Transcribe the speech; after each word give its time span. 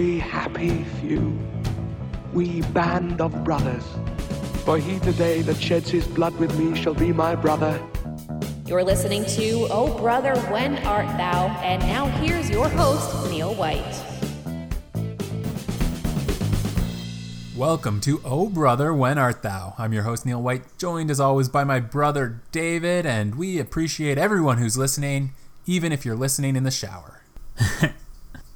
we 0.00 0.18
happy 0.18 0.82
few, 0.98 1.38
we 2.32 2.62
band 2.72 3.20
of 3.20 3.44
brothers. 3.44 3.84
For 4.64 4.78
he 4.78 4.98
today 5.00 5.42
that 5.42 5.60
sheds 5.60 5.90
his 5.90 6.06
blood 6.06 6.34
with 6.36 6.58
me 6.58 6.74
shall 6.74 6.94
be 6.94 7.12
my 7.12 7.34
brother. 7.34 7.78
You're 8.64 8.82
listening 8.82 9.26
to 9.26 9.68
Oh 9.70 9.94
Brother, 9.98 10.36
When 10.50 10.78
Art 10.86 11.18
Thou? 11.18 11.48
And 11.62 11.82
now 11.82 12.06
here's 12.06 12.48
your 12.48 12.66
host, 12.66 13.30
Neil 13.30 13.54
White. 13.54 14.02
Welcome 17.54 18.00
to 18.00 18.22
Oh 18.24 18.48
Brother, 18.48 18.94
When 18.94 19.18
Art 19.18 19.42
Thou? 19.42 19.74
I'm 19.76 19.92
your 19.92 20.04
host, 20.04 20.24
Neil 20.24 20.40
White, 20.40 20.78
joined 20.78 21.10
as 21.10 21.20
always 21.20 21.50
by 21.50 21.64
my 21.64 21.78
brother, 21.78 22.40
David, 22.52 23.04
and 23.04 23.34
we 23.34 23.58
appreciate 23.58 24.16
everyone 24.16 24.56
who's 24.56 24.78
listening, 24.78 25.34
even 25.66 25.92
if 25.92 26.06
you're 26.06 26.16
listening 26.16 26.56
in 26.56 26.64
the 26.64 26.70
shower. 26.70 27.20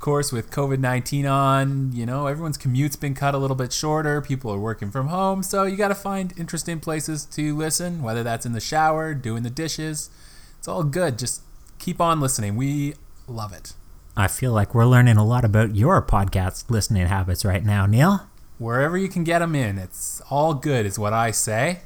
course, 0.04 0.30
with 0.30 0.50
COVID 0.50 0.80
19 0.80 1.24
on, 1.24 1.92
you 1.94 2.04
know, 2.04 2.26
everyone's 2.26 2.58
commute's 2.58 2.94
been 2.94 3.14
cut 3.14 3.34
a 3.34 3.38
little 3.38 3.56
bit 3.56 3.72
shorter, 3.72 4.20
people 4.20 4.52
are 4.52 4.58
working 4.58 4.90
from 4.90 5.08
home, 5.08 5.42
so 5.42 5.64
you 5.64 5.78
gotta 5.78 5.94
find 5.94 6.38
interesting 6.38 6.78
places 6.78 7.24
to 7.24 7.56
listen, 7.56 8.02
whether 8.02 8.22
that's 8.22 8.44
in 8.44 8.52
the 8.52 8.60
shower, 8.60 9.14
doing 9.14 9.44
the 9.44 9.50
dishes. 9.50 10.10
It's 10.58 10.68
all 10.68 10.82
good. 10.84 11.18
Just 11.18 11.40
keep 11.78 12.02
on 12.02 12.20
listening. 12.20 12.54
We 12.54 12.94
love 13.26 13.54
it. 13.54 13.72
I 14.14 14.28
feel 14.28 14.52
like 14.52 14.74
we're 14.74 14.84
learning 14.84 15.16
a 15.16 15.24
lot 15.24 15.42
about 15.42 15.74
your 15.74 16.02
podcast 16.02 16.70
listening 16.70 17.06
habits 17.06 17.42
right 17.42 17.64
now, 17.64 17.86
Neil. 17.86 18.28
wherever 18.58 18.98
you 18.98 19.08
can 19.08 19.24
get 19.24 19.38
them 19.38 19.54
in. 19.54 19.78
It's 19.78 20.20
all 20.28 20.52
good, 20.52 20.84
is 20.84 20.98
what 20.98 21.14
I 21.14 21.30
say. 21.30 21.80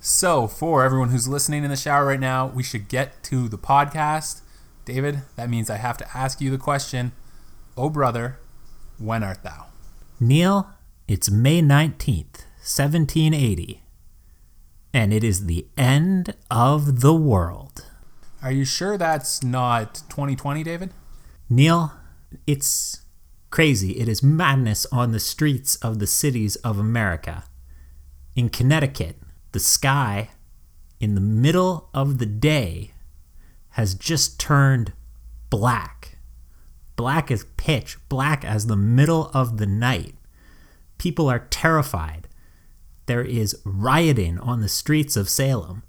So, 0.00 0.46
for 0.46 0.84
everyone 0.84 1.10
who's 1.10 1.28
listening 1.28 1.64
in 1.64 1.70
the 1.70 1.76
shower 1.76 2.06
right 2.06 2.18
now, 2.18 2.46
we 2.46 2.62
should 2.62 2.88
get 2.88 3.22
to 3.24 3.46
the 3.46 3.58
podcast. 3.58 4.40
David, 4.86 5.20
that 5.36 5.50
means 5.50 5.68
I 5.68 5.76
have 5.76 5.98
to 5.98 6.16
ask 6.16 6.40
you 6.40 6.50
the 6.50 6.56
question 6.56 7.12
Oh, 7.80 7.90
brother, 7.90 8.40
when 8.98 9.22
art 9.22 9.44
thou? 9.44 9.66
Neil, 10.18 10.68
it's 11.06 11.30
May 11.30 11.62
19th, 11.62 12.42
1780, 12.58 13.82
and 14.92 15.12
it 15.12 15.22
is 15.22 15.46
the 15.46 15.64
end 15.76 16.34
of 16.50 17.02
the 17.02 17.14
world. 17.14 17.86
Are 18.42 18.50
you 18.50 18.64
sure 18.64 18.98
that's 18.98 19.44
not 19.44 20.02
2020, 20.08 20.64
David? 20.64 20.90
Neil, 21.48 21.92
it's 22.48 23.02
crazy. 23.50 23.92
It 23.92 24.08
is 24.08 24.24
madness 24.24 24.84
on 24.90 25.12
the 25.12 25.20
streets 25.20 25.76
of 25.76 26.00
the 26.00 26.08
cities 26.08 26.56
of 26.56 26.80
America. 26.80 27.44
In 28.34 28.48
Connecticut, 28.48 29.18
the 29.52 29.60
sky 29.60 30.30
in 30.98 31.14
the 31.14 31.20
middle 31.20 31.90
of 31.94 32.18
the 32.18 32.26
day 32.26 32.90
has 33.70 33.94
just 33.94 34.40
turned 34.40 34.94
black. 35.48 36.17
Black 36.98 37.30
as 37.30 37.44
pitch, 37.56 37.96
black 38.08 38.44
as 38.44 38.66
the 38.66 38.76
middle 38.76 39.30
of 39.32 39.58
the 39.58 39.66
night. 39.66 40.16
People 40.98 41.30
are 41.30 41.46
terrified. 41.48 42.26
There 43.06 43.22
is 43.22 43.62
rioting 43.64 44.36
on 44.40 44.60
the 44.60 44.68
streets 44.68 45.16
of 45.16 45.28
Salem. 45.28 45.84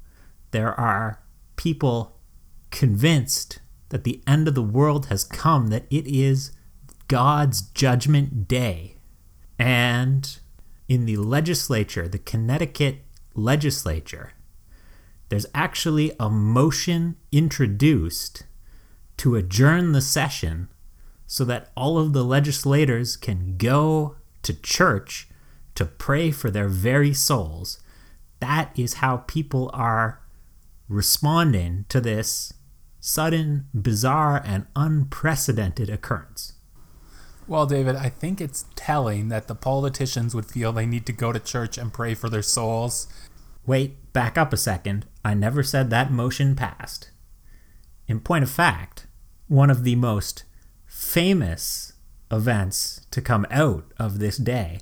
There 0.51 0.79
are 0.79 1.19
people 1.55 2.19
convinced 2.69 3.57
that 3.89 4.03
the 4.03 4.21
end 4.27 4.47
of 4.47 4.53
the 4.53 4.61
world 4.61 5.07
has 5.07 5.23
come, 5.23 5.67
that 5.69 5.88
it 5.89 6.05
is 6.05 6.51
God's 7.07 7.61
judgment 7.61 8.47
day. 8.47 8.97
And 9.57 10.38
in 10.88 11.07
the 11.07 11.17
legislature, 11.17 12.07
the 12.07 12.19
Connecticut 12.19 12.99
legislature, 13.33 14.33
there's 15.29 15.47
actually 15.55 16.11
a 16.19 16.29
motion 16.29 17.16
introduced 17.31 18.44
to 19.17 19.35
adjourn 19.35 19.94
the 19.94 20.01
session 20.01 20.69
so 21.31 21.45
that 21.45 21.69
all 21.77 21.99
of 21.99 22.11
the 22.11 22.23
legislators 22.23 23.16
can 23.16 23.55
go 23.55 24.16
to 24.41 24.52
church 24.52 25.28
to 25.75 25.85
pray 25.85 26.31
for 26.31 26.50
their 26.50 26.67
very 26.67 27.13
souls. 27.13 27.79
That 28.40 28.72
is 28.75 28.95
how 28.95 29.17
people 29.17 29.69
are 29.72 30.22
responding 30.88 31.85
to 31.90 32.01
this 32.01 32.51
sudden, 33.00 33.67
bizarre, 33.75 34.41
and 34.44 34.66
unprecedented 34.75 35.88
occurrence. 35.88 36.53
Well, 37.47 37.67
David, 37.67 37.96
I 37.96 38.09
think 38.09 38.41
it's 38.41 38.66
telling 38.75 39.29
that 39.29 39.47
the 39.47 39.53
politicians 39.53 40.34
would 40.34 40.47
feel 40.47 40.72
they 40.72 40.88
need 40.88 41.06
to 41.06 41.13
go 41.13 41.31
to 41.31 41.40
church 41.40 41.78
and 41.78 41.94
pray 41.94 42.16
for 42.16 42.28
their 42.28 42.41
souls. 42.41 43.07
Wait, 43.67 44.13
back 44.13 44.35
up 44.35 44.51
a 44.51 44.57
second. 44.57 45.06
I 45.23 45.35
never 45.35 45.61
said 45.61 45.91
that 45.91 46.11
motion 46.11 46.56
passed. 46.56 47.11
In 48.07 48.19
point 48.19 48.44
of 48.44 48.50
fact, 48.50 49.06
one 49.47 49.69
of 49.69 49.84
the 49.84 49.96
most 49.96 50.44
famous 50.89 51.94
events 52.31 53.05
to 53.11 53.22
come 53.22 53.45
out 53.51 53.85
of 54.00 54.17
this 54.17 54.38
day 54.38 54.79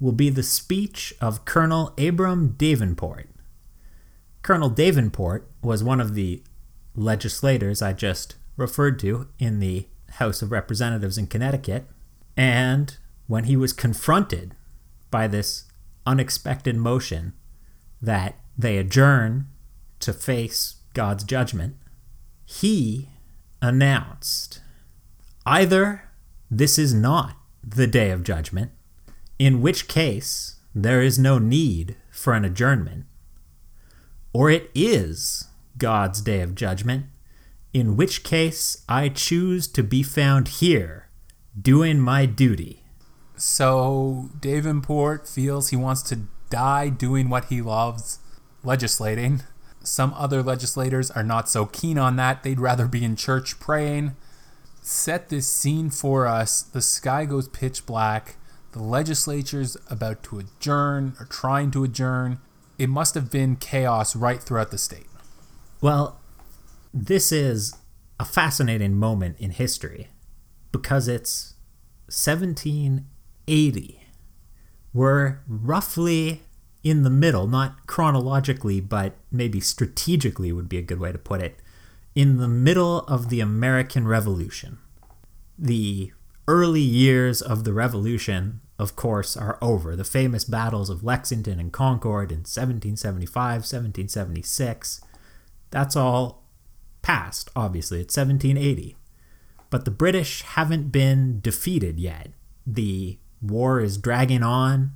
will 0.00 0.12
be 0.12 0.28
the 0.28 0.42
speech 0.42 1.14
of 1.20 1.44
Colonel 1.44 1.94
Abram 1.96 2.56
Davenport. 2.58 3.28
Colonel 4.42 4.68
Davenport 4.68 5.48
was 5.62 5.82
one 5.82 6.00
of 6.00 6.14
the 6.14 6.42
legislators 6.94 7.80
I 7.80 7.92
just 7.92 8.34
referred 8.56 8.98
to 9.00 9.28
in 9.38 9.60
the 9.60 9.86
House 10.14 10.42
of 10.42 10.50
Representatives 10.50 11.16
in 11.16 11.26
Connecticut, 11.28 11.86
and 12.36 12.96
when 13.26 13.44
he 13.44 13.56
was 13.56 13.72
confronted 13.72 14.54
by 15.10 15.26
this 15.26 15.64
unexpected 16.04 16.76
motion 16.76 17.32
that 18.02 18.36
they 18.58 18.78
adjourn 18.78 19.46
to 20.00 20.12
face 20.12 20.76
God's 20.92 21.24
judgment, 21.24 21.76
he 22.44 23.10
announced 23.62 24.60
either 25.46 26.10
this 26.50 26.78
is 26.78 26.92
not 26.92 27.36
the 27.62 27.86
day 27.86 28.10
of 28.10 28.24
judgment, 28.24 28.72
in 29.38 29.62
which 29.62 29.88
case 29.88 30.56
there 30.74 31.00
is 31.00 31.18
no 31.18 31.38
need 31.38 31.96
for 32.10 32.34
an 32.34 32.44
adjournment, 32.44 33.06
or 34.32 34.50
it 34.50 34.70
is 34.74 35.48
God's 35.78 36.20
day 36.20 36.40
of 36.40 36.54
judgment, 36.54 37.06
in 37.72 37.96
which 37.96 38.24
case 38.24 38.84
I 38.88 39.08
choose 39.08 39.68
to 39.68 39.82
be 39.82 40.02
found 40.02 40.48
here 40.48 41.08
doing 41.60 42.00
my 42.00 42.26
duty. 42.26 42.82
So, 43.36 44.30
Davenport 44.40 45.28
feels 45.28 45.68
he 45.68 45.76
wants 45.76 46.02
to 46.04 46.20
die 46.48 46.88
doing 46.88 47.28
what 47.28 47.46
he 47.46 47.60
loves, 47.60 48.18
legislating. 48.62 49.42
Some 49.82 50.14
other 50.14 50.42
legislators 50.42 51.10
are 51.10 51.22
not 51.22 51.48
so 51.48 51.66
keen 51.66 51.98
on 51.98 52.16
that. 52.16 52.42
They'd 52.42 52.60
rather 52.60 52.88
be 52.88 53.04
in 53.04 53.14
church 53.14 53.60
praying. 53.60 54.16
Set 54.88 55.30
this 55.30 55.48
scene 55.48 55.90
for 55.90 56.28
us. 56.28 56.62
The 56.62 56.80
sky 56.80 57.24
goes 57.24 57.48
pitch 57.48 57.86
black. 57.86 58.36
The 58.70 58.80
legislature's 58.80 59.76
about 59.90 60.22
to 60.22 60.38
adjourn 60.38 61.16
or 61.18 61.26
trying 61.26 61.72
to 61.72 61.82
adjourn. 61.82 62.38
It 62.78 62.88
must 62.88 63.16
have 63.16 63.28
been 63.28 63.56
chaos 63.56 64.14
right 64.14 64.40
throughout 64.40 64.70
the 64.70 64.78
state. 64.78 65.08
Well, 65.80 66.20
this 66.94 67.32
is 67.32 67.74
a 68.20 68.24
fascinating 68.24 68.94
moment 68.94 69.40
in 69.40 69.50
history 69.50 70.06
because 70.70 71.08
it's 71.08 71.54
1780. 72.04 74.02
We're 74.94 75.40
roughly 75.48 76.42
in 76.84 77.02
the 77.02 77.10
middle, 77.10 77.48
not 77.48 77.88
chronologically, 77.88 78.80
but 78.80 79.16
maybe 79.32 79.58
strategically 79.58 80.52
would 80.52 80.68
be 80.68 80.78
a 80.78 80.82
good 80.82 81.00
way 81.00 81.10
to 81.10 81.18
put 81.18 81.40
it, 81.42 81.58
in 82.16 82.38
the 82.38 82.48
middle 82.48 83.00
of 83.00 83.28
the 83.28 83.40
American 83.40 84.08
Revolution. 84.08 84.78
The 85.58 86.12
early 86.48 86.80
years 86.80 87.42
of 87.42 87.64
the 87.64 87.74
Revolution, 87.74 88.62
of 88.78 88.96
course, 88.96 89.36
are 89.36 89.58
over. 89.60 89.94
The 89.94 90.02
famous 90.02 90.44
battles 90.44 90.88
of 90.88 91.04
Lexington 91.04 91.60
and 91.60 91.70
Concord 91.70 92.32
in 92.32 92.38
1775, 92.38 93.34
1776, 93.34 95.02
that's 95.70 95.94
all 95.94 96.44
past, 97.02 97.50
obviously. 97.54 98.00
It's 98.00 98.16
1780. 98.16 98.96
But 99.68 99.84
the 99.84 99.90
British 99.90 100.40
haven't 100.40 100.90
been 100.90 101.40
defeated 101.40 102.00
yet. 102.00 102.30
The 102.66 103.18
war 103.42 103.80
is 103.80 103.98
dragging 103.98 104.42
on. 104.42 104.92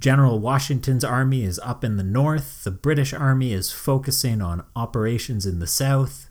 General 0.00 0.40
Washington's 0.40 1.04
army 1.04 1.44
is 1.44 1.60
up 1.60 1.84
in 1.84 1.96
the 1.96 2.02
north. 2.02 2.64
The 2.64 2.72
British 2.72 3.12
army 3.12 3.52
is 3.52 3.70
focusing 3.70 4.42
on 4.42 4.64
operations 4.74 5.46
in 5.46 5.60
the 5.60 5.66
south. 5.68 6.28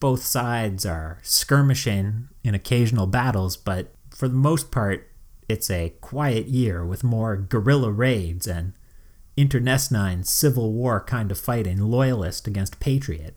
Both 0.00 0.22
sides 0.22 0.86
are 0.86 1.18
skirmishing 1.22 2.28
in 2.44 2.54
occasional 2.54 3.06
battles, 3.06 3.56
but 3.56 3.92
for 4.10 4.28
the 4.28 4.34
most 4.34 4.70
part, 4.70 5.10
it's 5.48 5.70
a 5.70 5.94
quiet 6.00 6.46
year 6.46 6.84
with 6.84 7.02
more 7.02 7.36
guerrilla 7.36 7.90
raids 7.90 8.46
and 8.46 8.74
internecine 9.36 10.24
civil 10.24 10.72
war 10.72 11.00
kind 11.00 11.30
of 11.30 11.38
fighting, 11.38 11.78
loyalist 11.78 12.46
against 12.46 12.80
patriot, 12.80 13.36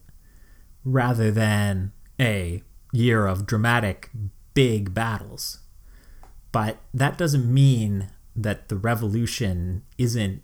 rather 0.84 1.32
than 1.32 1.92
a 2.20 2.62
year 2.92 3.26
of 3.26 3.46
dramatic 3.46 4.10
big 4.54 4.94
battles. 4.94 5.60
But 6.52 6.78
that 6.94 7.18
doesn't 7.18 7.52
mean 7.52 8.10
that 8.36 8.70
the 8.70 8.76
revolution 8.76 9.84
isn't 9.98 10.42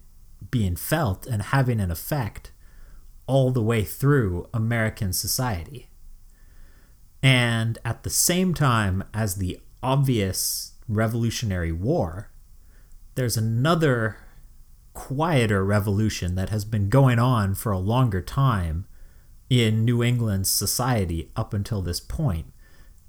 being 0.52 0.76
felt 0.76 1.26
and 1.26 1.42
having 1.42 1.80
an 1.80 1.92
effect 1.92 2.52
all 3.26 3.52
the 3.52 3.62
way 3.62 3.84
through 3.84 4.48
American 4.54 5.12
society. 5.12 5.90
And 7.22 7.78
at 7.84 8.04
the 8.04 8.10
same 8.10 8.54
time 8.54 9.04
as 9.14 9.36
the 9.36 9.60
obvious 9.82 10.74
Revolutionary 10.88 11.72
War, 11.72 12.32
there's 13.16 13.38
another 13.38 14.18
quieter 14.94 15.64
revolution 15.64 16.36
that 16.36 16.50
has 16.50 16.66
been 16.66 16.90
going 16.90 17.20
on 17.20 17.54
for 17.54 17.72
a 17.72 17.78
longer 17.78 18.22
time 18.22 18.88
in 19.50 19.86
New 19.86 20.04
England's 20.04 20.50
society 20.50 21.32
up 21.36 21.54
until 21.54 21.82
this 21.82 22.00
point, 22.00 22.52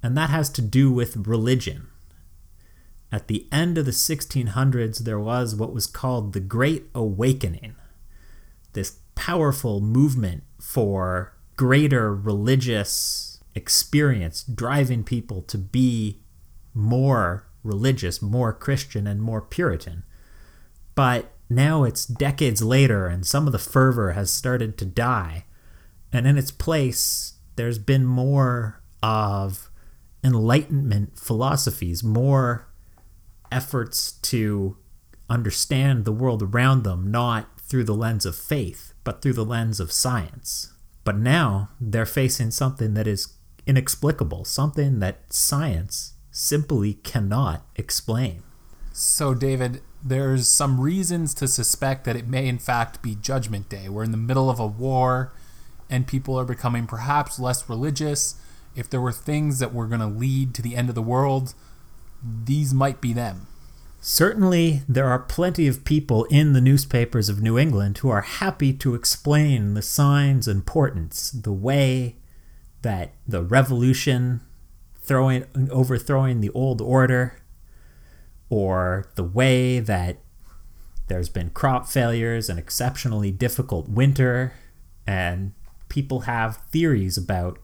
and 0.01 0.15
that 0.17 0.29
has 0.29 0.49
to 0.51 0.61
do 0.61 0.91
with 0.91 1.27
religion. 1.27 1.87
At 3.11 3.27
the 3.27 3.47
end 3.51 3.77
of 3.77 3.85
the 3.85 3.91
1600s, 3.91 4.99
there 4.99 5.19
was 5.19 5.55
what 5.55 5.73
was 5.73 5.87
called 5.87 6.33
the 6.33 6.39
Great 6.39 6.85
Awakening, 6.93 7.75
this 8.73 8.99
powerful 9.15 9.81
movement 9.81 10.43
for 10.59 11.33
greater 11.55 12.15
religious 12.15 13.38
experience, 13.59 14.43
driving 14.43 15.03
people 15.03 15.41
to 15.43 15.57
be 15.57 16.21
more 16.73 17.45
religious, 17.63 18.21
more 18.21 18.53
Christian, 18.53 19.05
and 19.05 19.21
more 19.21 19.41
Puritan. 19.41 20.03
But 20.95 21.33
now 21.49 21.83
it's 21.83 22.05
decades 22.05 22.61
later, 22.61 23.07
and 23.07 23.25
some 23.25 23.45
of 23.45 23.51
the 23.51 23.59
fervor 23.59 24.13
has 24.13 24.31
started 24.31 24.77
to 24.77 24.85
die. 24.85 25.45
And 26.11 26.25
in 26.25 26.37
its 26.37 26.51
place, 26.51 27.33
there's 27.55 27.79
been 27.79 28.05
more 28.05 28.81
of 29.03 29.69
Enlightenment 30.23 31.17
philosophies, 31.17 32.03
more 32.03 32.67
efforts 33.51 34.13
to 34.13 34.77
understand 35.29 36.05
the 36.05 36.11
world 36.11 36.41
around 36.41 36.83
them, 36.83 37.11
not 37.11 37.59
through 37.59 37.83
the 37.83 37.95
lens 37.95 38.25
of 38.25 38.35
faith, 38.35 38.93
but 39.03 39.21
through 39.21 39.33
the 39.33 39.45
lens 39.45 39.79
of 39.79 39.91
science. 39.91 40.73
But 41.03 41.17
now 41.17 41.69
they're 41.79 42.05
facing 42.05 42.51
something 42.51 42.93
that 42.93 43.07
is 43.07 43.35
inexplicable, 43.69 44.43
something 44.45 44.99
that 44.99 45.31
science 45.31 46.13
simply 46.31 46.95
cannot 46.95 47.63
explain. 47.75 48.41
So, 48.91 49.35
David, 49.35 49.81
there's 50.03 50.47
some 50.47 50.81
reasons 50.81 51.35
to 51.35 51.47
suspect 51.47 52.03
that 52.05 52.15
it 52.15 52.27
may, 52.27 52.47
in 52.47 52.57
fact, 52.57 53.03
be 53.03 53.13
Judgment 53.13 53.69
Day. 53.69 53.87
We're 53.87 54.03
in 54.03 54.11
the 54.11 54.17
middle 54.17 54.49
of 54.49 54.59
a 54.59 54.65
war, 54.65 55.31
and 55.87 56.07
people 56.07 56.37
are 56.39 56.45
becoming 56.45 56.87
perhaps 56.87 57.39
less 57.39 57.69
religious. 57.69 58.41
If 58.75 58.89
there 58.89 59.01
were 59.01 59.11
things 59.11 59.59
that 59.59 59.73
were 59.73 59.85
going 59.85 60.01
to 60.01 60.07
lead 60.07 60.55
to 60.55 60.63
the 60.63 60.75
end 60.75 60.89
of 60.89 60.95
the 60.95 61.01
world, 61.03 61.53
these 62.23 62.73
might 62.73 62.99
be 62.99 63.13
them. 63.13 63.45
Certainly, 64.01 64.81
there 64.89 65.09
are 65.09 65.19
plenty 65.19 65.67
of 65.67 65.85
people 65.85 66.23
in 66.25 66.53
the 66.53 66.61
newspapers 66.61 67.29
of 67.29 67.41
New 67.41 67.59
England 67.59 67.99
who 67.99 68.09
are 68.09 68.21
happy 68.21 68.73
to 68.73 68.95
explain 68.95 69.75
the 69.75 69.81
signs 69.83 70.47
and 70.47 70.65
portents, 70.65 71.29
the 71.29 71.53
way 71.53 72.15
that 72.81 73.13
the 73.27 73.43
revolution, 73.43 74.41
throwing 75.01 75.45
overthrowing 75.71 76.41
the 76.41 76.49
old 76.51 76.81
order, 76.81 77.37
or 78.49 79.11
the 79.15 79.23
way 79.23 79.79
that 79.79 80.17
there's 81.07 81.29
been 81.29 81.49
crop 81.49 81.87
failures, 81.87 82.49
an 82.49 82.57
exceptionally 82.57 83.31
difficult 83.31 83.89
winter, 83.89 84.53
and 85.05 85.53
people 85.89 86.21
have 86.21 86.57
theories 86.71 87.17
about 87.17 87.59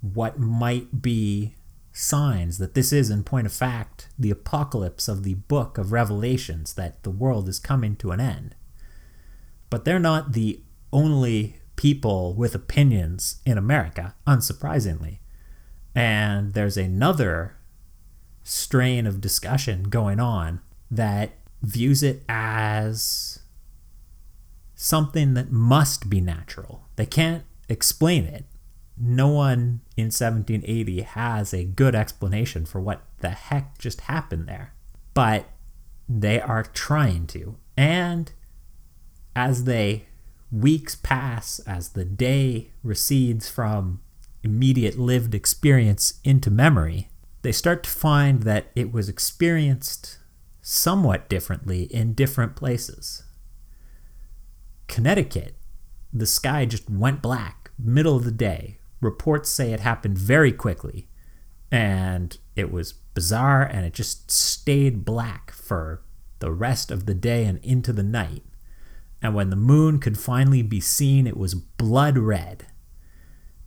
what 0.00 0.38
might 0.38 1.02
be 1.02 1.54
signs 1.92 2.58
that 2.58 2.74
this 2.74 2.92
is, 2.92 3.10
in 3.10 3.22
point 3.22 3.46
of 3.46 3.52
fact, 3.52 4.08
the 4.18 4.30
apocalypse 4.30 5.08
of 5.08 5.22
the 5.22 5.34
book 5.34 5.78
of 5.78 5.92
Revelations, 5.92 6.74
that 6.74 7.02
the 7.04 7.10
world 7.10 7.48
is 7.48 7.58
coming 7.58 7.96
to 7.96 8.10
an 8.10 8.20
end. 8.20 8.54
But 9.70 9.84
they're 9.84 9.98
not 9.98 10.32
the 10.32 10.60
only 10.92 11.60
people 11.76 12.34
with 12.34 12.54
opinions 12.54 13.40
in 13.44 13.58
America, 13.58 14.14
unsurprisingly. 14.26 15.18
And 15.94 16.54
there's 16.54 16.76
another 16.76 17.56
strain 18.42 19.06
of 19.06 19.20
discussion 19.20 19.84
going 19.84 20.20
on 20.20 20.60
that 20.90 21.32
views 21.62 22.02
it 22.02 22.22
as 22.28 23.40
something 24.74 25.34
that 25.34 25.50
must 25.50 26.10
be 26.10 26.20
natural. 26.20 26.86
They 26.96 27.06
can't 27.06 27.44
explain 27.68 28.24
it 28.24 28.44
no 28.96 29.28
one 29.28 29.80
in 29.96 30.06
1780 30.06 31.02
has 31.02 31.52
a 31.52 31.64
good 31.64 31.94
explanation 31.94 32.64
for 32.64 32.80
what 32.80 33.02
the 33.20 33.30
heck 33.30 33.78
just 33.78 34.02
happened 34.02 34.46
there. 34.48 34.74
But 35.14 35.46
they 36.08 36.40
are 36.40 36.62
trying 36.62 37.26
to. 37.28 37.56
And 37.76 38.30
as 39.34 39.64
they 39.64 40.06
weeks 40.54 40.94
pass, 40.94 41.58
as 41.60 41.90
the 41.90 42.04
day 42.04 42.70
recedes 42.82 43.48
from 43.48 44.00
immediate 44.42 44.98
lived 44.98 45.34
experience 45.34 46.20
into 46.22 46.50
memory, 46.50 47.08
they 47.42 47.52
start 47.52 47.82
to 47.82 47.90
find 47.90 48.42
that 48.44 48.66
it 48.74 48.92
was 48.92 49.08
experienced 49.08 50.18
somewhat 50.62 51.28
differently 51.28 51.82
in 51.84 52.14
different 52.14 52.56
places. 52.56 53.24
Connecticut, 54.86 55.56
the 56.12 56.26
sky 56.26 56.64
just 56.64 56.88
went 56.88 57.20
black, 57.20 57.70
middle 57.78 58.16
of 58.16 58.24
the 58.24 58.30
day, 58.30 58.78
reports 59.00 59.50
say 59.50 59.72
it 59.72 59.80
happened 59.80 60.16
very 60.16 60.52
quickly 60.52 61.08
and 61.70 62.38
it 62.54 62.70
was 62.70 62.92
bizarre 62.92 63.62
and 63.62 63.84
it 63.84 63.92
just 63.92 64.30
stayed 64.30 65.04
black 65.04 65.50
for 65.50 66.02
the 66.38 66.52
rest 66.52 66.90
of 66.90 67.06
the 67.06 67.14
day 67.14 67.44
and 67.44 67.58
into 67.64 67.92
the 67.92 68.02
night. 68.02 68.44
And 69.24 69.34
when 69.34 69.48
the 69.48 69.56
moon 69.56 70.00
could 70.00 70.18
finally 70.18 70.60
be 70.60 70.80
seen, 70.80 71.26
it 71.26 71.38
was 71.38 71.54
blood 71.54 72.18
red. 72.18 72.66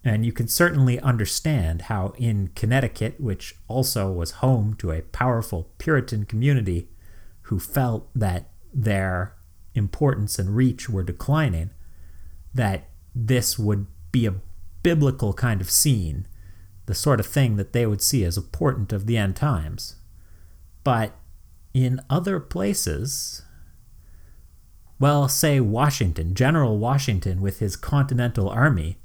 And 0.03 0.23
you 0.23 0.31
can 0.31 0.47
certainly 0.47 0.99
understand 0.99 1.83
how, 1.83 2.13
in 2.15 2.51
Connecticut, 2.55 3.19
which 3.19 3.55
also 3.67 4.11
was 4.11 4.43
home 4.43 4.75
to 4.75 4.91
a 4.91 5.01
powerful 5.01 5.71
Puritan 5.79 6.25
community 6.25 6.89
who 7.41 7.57
felt 7.57 8.07
that 8.13 8.51
their 8.71 9.33
importance 9.73 10.37
and 10.37 10.55
reach 10.55 10.89
were 10.89 11.01
declining, 11.01 11.71
that 12.53 12.89
this 13.15 13.57
would 13.57 13.87
be 14.11 14.27
a 14.27 14.35
biblical 14.83 15.33
kind 15.33 15.59
of 15.59 15.71
scene, 15.71 16.27
the 16.85 16.93
sort 16.93 17.19
of 17.19 17.25
thing 17.25 17.55
that 17.55 17.73
they 17.73 17.87
would 17.87 18.03
see 18.03 18.23
as 18.23 18.37
important 18.37 18.93
of 18.93 19.07
the 19.07 19.17
end 19.17 19.35
times. 19.35 19.95
But 20.83 21.15
in 21.73 21.99
other 22.11 22.39
places, 22.39 23.41
well, 24.99 25.27
say 25.27 25.59
Washington, 25.59 26.33
General 26.33 26.77
Washington 26.77 27.41
with 27.41 27.59
his 27.59 27.75
Continental 27.75 28.49
Army, 28.49 28.97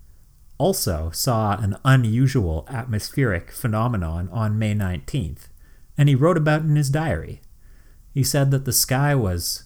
also 0.59 1.11
saw 1.13 1.57
an 1.57 1.77
unusual 1.85 2.67
atmospheric 2.71 3.51
phenomenon 3.51 4.29
on 4.33 4.59
May 4.59 4.75
19th, 4.75 5.49
and 5.99 6.09
he 6.09 6.15
wrote 6.15 6.37
about 6.37 6.63
it 6.63 6.67
in 6.67 6.77
his 6.77 6.91
diary. 6.91 7.41
He 8.15 8.23
said 8.23 8.51
that 8.51 8.65
the 8.65 8.73
sky 8.73 9.15
was 9.15 9.65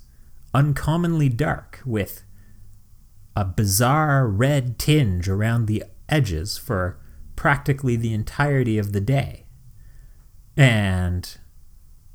uncommonly 0.55 1.29
dark, 1.29 1.81
with 1.85 2.23
a 3.37 3.45
bizarre 3.45 4.27
red 4.27 4.79
tinge 4.79 5.29
around 5.29 5.67
the 5.67 5.85
edges 6.09 6.57
for 6.57 6.99
practically 7.37 7.95
the 7.97 8.15
entirety 8.15 8.79
of 8.79 8.93
the 8.93 9.01
day. 9.01 9.45
And 10.57 11.37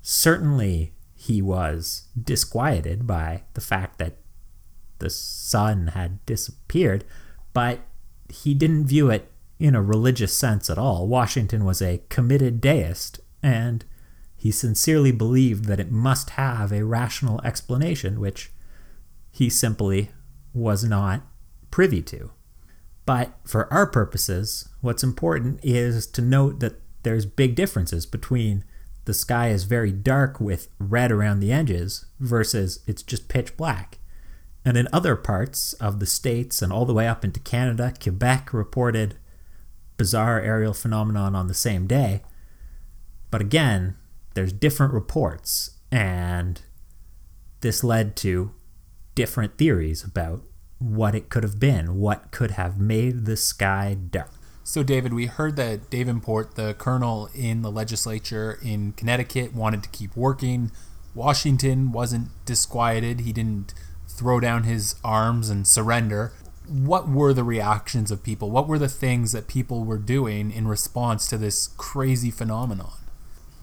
certainly 0.02 0.94
he 1.22 1.40
was 1.40 2.08
disquieted 2.20 3.06
by 3.06 3.44
the 3.54 3.62
fact 3.62 4.00
that 4.00 4.18
the 4.98 5.10
sun 5.10 5.88
had 5.88 6.26
disappeared, 6.26 7.04
but 7.54 7.82
he 8.28 8.56
didn't 8.56 8.88
view 8.88 9.12
it 9.12 9.32
in 9.60 9.76
a 9.76 9.84
religious 9.84 10.36
sense 10.36 10.68
at 10.68 10.80
all. 10.80 11.08
Washington 11.08 11.64
was 11.64 11.80
a 11.80 12.02
committed 12.10 12.60
deist, 12.60 13.20
and 13.44 13.86
he 14.36 14.50
sincerely 14.50 15.12
believed 15.12 15.66
that 15.66 15.80
it 15.80 15.92
must 15.92 16.32
have 16.32 16.72
a 16.72 16.86
rational 16.86 17.40
explanation, 17.44 18.20
which 18.20 18.52
he 19.32 19.48
simply 19.48 20.10
was 20.56 20.84
not 20.84 21.22
privy 21.70 22.02
to. 22.02 22.32
But 23.06 23.38
for 23.46 23.72
our 23.72 23.86
purposes, 23.86 24.70
what's 24.82 25.04
important 25.04 25.60
is 25.62 26.08
to 26.08 26.22
note 26.24 26.62
that 26.62 26.82
there's 27.04 27.28
big 27.28 27.54
differences 27.54 28.08
between 28.08 28.64
the 29.06 29.14
sky 29.14 29.50
is 29.50 29.64
very 29.64 29.92
dark 29.92 30.40
with 30.40 30.68
red 30.80 31.12
around 31.12 31.40
the 31.40 31.52
edges 31.52 32.06
versus 32.20 32.80
it's 32.88 33.04
just 33.04 33.28
pitch 33.28 33.58
black. 33.58 33.98
And 34.64 34.78
in 34.78 34.88
other 34.94 35.16
parts 35.16 35.74
of 35.74 36.00
the 36.00 36.06
states 36.06 36.62
and 36.62 36.72
all 36.72 36.86
the 36.86 36.94
way 36.94 37.08
up 37.08 37.26
into 37.26 37.40
Canada, 37.40 37.94
Quebec 38.02 38.54
reported 38.54 39.16
bizarre 39.98 40.40
aerial 40.40 40.74
phenomenon 40.74 41.36
on 41.36 41.48
the 41.48 41.54
same 41.54 41.88
day. 41.88 42.22
But 43.32 43.42
again, 43.42 43.96
there's 44.34 44.54
different 44.54 44.94
reports 44.94 45.78
and 45.92 46.62
this 47.62 47.84
led 47.84 48.16
to 48.18 48.52
different 49.16 49.58
theories 49.58 50.04
about 50.04 50.44
what 50.80 51.16
it 51.16 51.30
could 51.30 51.44
have 51.44 51.60
been, 51.60 52.00
what 52.00 52.32
could 52.32 52.52
have 52.52 52.80
made 52.80 53.26
the 53.26 53.38
sky 53.38 53.96
dark. 53.96 54.41
So, 54.64 54.84
David, 54.84 55.14
we 55.14 55.26
heard 55.26 55.56
that 55.56 55.90
Davenport, 55.90 56.56
the 56.56 56.76
colonel 56.76 57.30
in 57.34 57.62
the 57.62 57.72
legislature 57.72 58.60
in 58.64 58.94
Connecticut, 58.94 59.54
wanted 59.54 59.84
to 59.84 59.90
keep 59.90 60.16
working. 60.16 60.72
Washington 61.16 61.92
wasn't 61.92 62.30
disquieted. 62.46 63.22
He 63.22 63.34
didn't 63.34 63.74
throw 64.08 64.40
down 64.40 64.64
his 64.64 64.96
arms 65.04 65.50
and 65.50 65.68
surrender. 65.68 66.34
What 66.68 67.10
were 67.10 67.34
the 67.34 67.44
reactions 67.44 68.12
of 68.12 68.24
people? 68.24 68.52
What 68.52 68.68
were 68.68 68.78
the 68.78 68.88
things 68.88 69.32
that 69.32 69.48
people 69.48 69.84
were 69.84 69.98
doing 69.98 70.52
in 70.52 70.68
response 70.68 71.28
to 71.30 71.38
this 71.38 71.68
crazy 71.78 72.32
phenomenon? 72.32 72.94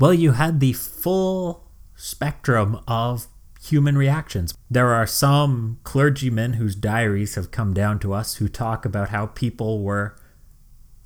Well, 0.00 0.12
you 0.12 0.32
had 0.32 0.60
the 0.60 0.72
full 0.72 1.64
spectrum 1.94 2.80
of 2.86 3.28
human 3.62 3.96
reactions. 3.96 4.54
There 4.70 4.88
are 4.88 5.06
some 5.06 5.78
clergymen 5.84 6.54
whose 6.54 6.74
diaries 6.74 7.34
have 7.34 7.50
come 7.50 7.72
down 7.72 7.98
to 8.00 8.12
us 8.12 8.36
who 8.36 8.48
talk 8.48 8.84
about 8.84 9.08
how 9.08 9.26
people 9.26 9.82
were 9.82 10.16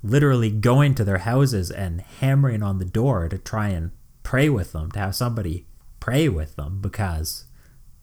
literally 0.03 0.51
going 0.51 0.93
to 0.95 1.03
their 1.03 1.19
houses 1.19 1.71
and 1.71 2.01
hammering 2.01 2.61
on 2.61 2.77
the 2.77 2.85
door 2.85 3.29
to 3.29 3.37
try 3.37 3.69
and 3.69 3.91
pray 4.21 4.49
with 4.49 4.73
them, 4.73 4.91
to 4.91 4.99
have 4.99 5.15
somebody 5.15 5.65
pray 5.99 6.27
with 6.27 6.57
them 6.57 6.81
because 6.81 7.45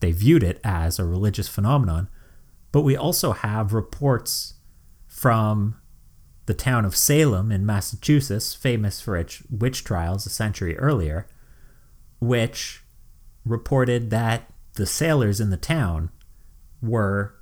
they 0.00 0.11
viewed 0.11 0.42
it 0.42 0.59
as 0.64 0.99
a 0.99 1.04
religious 1.04 1.49
phenomenon. 1.49 2.09
But 2.73 2.83
we 2.83 2.97
also 2.97 3.33
have 3.33 3.75
reports 3.75 4.54
from 5.07 5.76
the 6.47 6.54
town 6.54 6.85
of 6.85 6.97
Salem 6.97 7.52
in 7.52 7.66
Massachusetts, 7.66 8.54
famous 8.54 9.00
for 9.00 9.16
its 9.16 9.42
witch 9.50 9.85
trials 9.85 10.25
a 10.25 10.30
century 10.30 10.76
earlier, 10.78 11.28
which 12.19 12.83
reported 13.45 14.11
that 14.11 14.50
the 14.75 14.87
sailors 14.87 15.40
in 15.40 15.50
the 15.50 15.57
town 15.57 16.11
were 16.80 17.35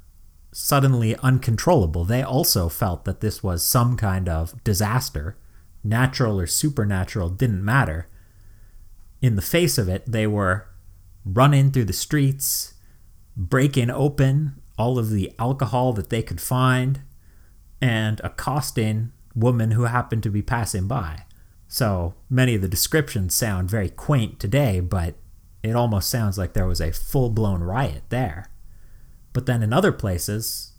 suddenly 0.53 1.17
uncontrollable. 1.17 2.05
They 2.05 2.23
also 2.23 2.69
felt 2.69 3.05
that 3.05 3.21
this 3.21 3.43
was 3.43 3.63
some 3.63 3.97
kind 3.97 4.29
of 4.29 4.63
disaster, 4.65 5.37
natural 5.85 6.41
or 6.41 6.47
supernatural, 6.47 7.31
didn't 7.31 7.65
matter. 7.65 8.09
In 9.21 9.37
the 9.37 9.43
face 9.43 9.79
of 9.79 9.89
it, 9.89 10.05
they 10.07 10.27
were 10.27 10.69
running 11.25 11.71
through 11.71 11.85
the 11.85 11.93
streets, 11.93 12.75
breaking 13.37 13.91
open 13.91 14.61
all 14.79 14.99
of 14.99 15.11
the 15.11 15.33
alcohol 15.39 15.93
that 15.93 16.11
they 16.11 16.23
could 16.23 16.41
find, 16.41 17.01
and 17.81 18.21
accosting 18.25 19.13
women 19.35 19.73
who 19.73 19.85
happened 19.85 20.23
to 20.23 20.31
be 20.31 20.43
passing 20.43 20.87
by. 20.87 21.25
So 21.67 22.15
many 22.31 22.55
of 22.55 22.63
the 22.63 22.69
descriptions 22.69 23.35
sound 23.35 23.71
very 23.71 23.91
quaint 23.91 24.41
today, 24.41 24.81
but 24.81 25.15
it 25.63 25.75
almost 25.75 26.09
sounds 26.09 26.39
like 26.39 26.55
there 26.55 26.67
was 26.67 26.81
a 26.81 26.93
full 26.93 27.31
blown 27.31 27.63
riot 27.63 28.05
there. 28.09 28.51
But 29.33 29.47
then 29.47 29.63
in 29.63 29.73
other 29.73 29.93
places, 29.93 30.73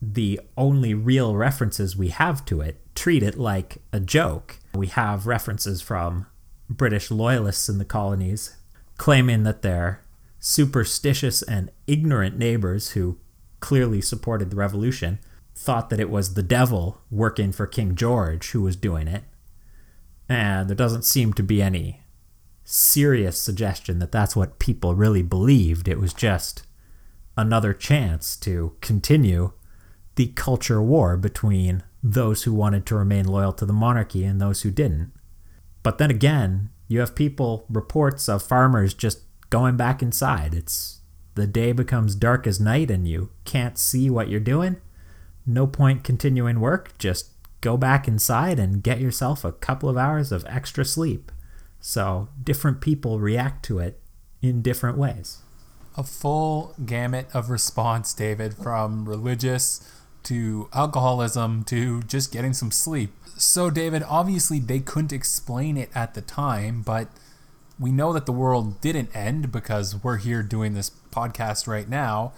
the 0.00 0.40
only 0.56 0.94
real 0.94 1.36
references 1.36 1.96
we 1.96 2.08
have 2.08 2.44
to 2.46 2.60
it 2.60 2.80
treat 2.94 3.22
it 3.22 3.38
like 3.38 3.78
a 3.92 4.00
joke. 4.00 4.58
We 4.74 4.88
have 4.88 5.26
references 5.26 5.80
from 5.80 6.26
British 6.68 7.10
loyalists 7.10 7.68
in 7.68 7.78
the 7.78 7.84
colonies 7.84 8.56
claiming 8.96 9.44
that 9.44 9.62
their 9.62 10.04
superstitious 10.40 11.42
and 11.42 11.70
ignorant 11.86 12.36
neighbors 12.36 12.90
who 12.90 13.18
clearly 13.60 14.00
supported 14.00 14.50
the 14.50 14.56
revolution 14.56 15.18
thought 15.54 15.90
that 15.90 16.00
it 16.00 16.10
was 16.10 16.34
the 16.34 16.42
devil 16.42 17.00
working 17.10 17.52
for 17.52 17.66
King 17.66 17.94
George 17.94 18.50
who 18.50 18.62
was 18.62 18.76
doing 18.76 19.08
it. 19.08 19.24
And 20.28 20.68
there 20.68 20.76
doesn't 20.76 21.04
seem 21.04 21.32
to 21.34 21.42
be 21.42 21.62
any 21.62 22.02
serious 22.64 23.40
suggestion 23.40 23.98
that 23.98 24.12
that's 24.12 24.36
what 24.36 24.58
people 24.58 24.94
really 24.94 25.22
believed. 25.22 25.88
It 25.88 25.98
was 25.98 26.12
just 26.12 26.66
another 27.38 27.72
chance 27.72 28.36
to 28.36 28.74
continue 28.80 29.52
the 30.16 30.26
culture 30.26 30.82
war 30.82 31.16
between 31.16 31.84
those 32.02 32.42
who 32.42 32.52
wanted 32.52 32.84
to 32.84 32.96
remain 32.96 33.24
loyal 33.24 33.52
to 33.52 33.64
the 33.64 33.72
monarchy 33.72 34.24
and 34.24 34.40
those 34.40 34.62
who 34.62 34.72
didn't. 34.72 35.12
But 35.84 35.98
then 35.98 36.10
again, 36.10 36.70
you 36.88 36.98
have 36.98 37.14
people, 37.14 37.64
reports 37.70 38.28
of 38.28 38.42
farmers 38.42 38.92
just 38.92 39.20
going 39.50 39.76
back 39.76 40.02
inside. 40.02 40.52
It's 40.52 41.00
the 41.36 41.46
day 41.46 41.70
becomes 41.70 42.16
dark 42.16 42.44
as 42.44 42.58
night 42.58 42.90
and 42.90 43.06
you 43.06 43.30
can't 43.44 43.78
see 43.78 44.10
what 44.10 44.28
you're 44.28 44.40
doing. 44.40 44.78
No 45.46 45.68
point 45.68 46.02
continuing 46.02 46.58
work, 46.58 46.98
just 46.98 47.30
go 47.60 47.76
back 47.76 48.08
inside 48.08 48.58
and 48.58 48.82
get 48.82 49.00
yourself 49.00 49.44
a 49.44 49.52
couple 49.52 49.88
of 49.88 49.96
hours 49.96 50.32
of 50.32 50.44
extra 50.48 50.84
sleep. 50.84 51.30
So 51.78 52.30
different 52.42 52.80
people 52.80 53.20
react 53.20 53.64
to 53.66 53.78
it 53.78 54.00
in 54.42 54.60
different 54.60 54.98
ways. 54.98 55.42
A 55.98 56.04
full 56.04 56.76
gamut 56.86 57.26
of 57.34 57.50
response, 57.50 58.14
David, 58.14 58.54
from 58.54 59.08
religious 59.08 59.80
to 60.22 60.68
alcoholism 60.72 61.64
to 61.64 62.02
just 62.02 62.30
getting 62.30 62.52
some 62.52 62.70
sleep. 62.70 63.10
So, 63.36 63.68
David, 63.68 64.04
obviously 64.04 64.60
they 64.60 64.78
couldn't 64.78 65.12
explain 65.12 65.76
it 65.76 65.90
at 65.96 66.14
the 66.14 66.20
time, 66.20 66.82
but 66.82 67.08
we 67.80 67.90
know 67.90 68.12
that 68.12 68.26
the 68.26 68.32
world 68.32 68.80
didn't 68.80 69.14
end 69.14 69.50
because 69.50 70.00
we're 70.04 70.18
here 70.18 70.44
doing 70.44 70.74
this 70.74 70.92
podcast 71.10 71.66
right 71.66 71.88
now. 71.88 72.32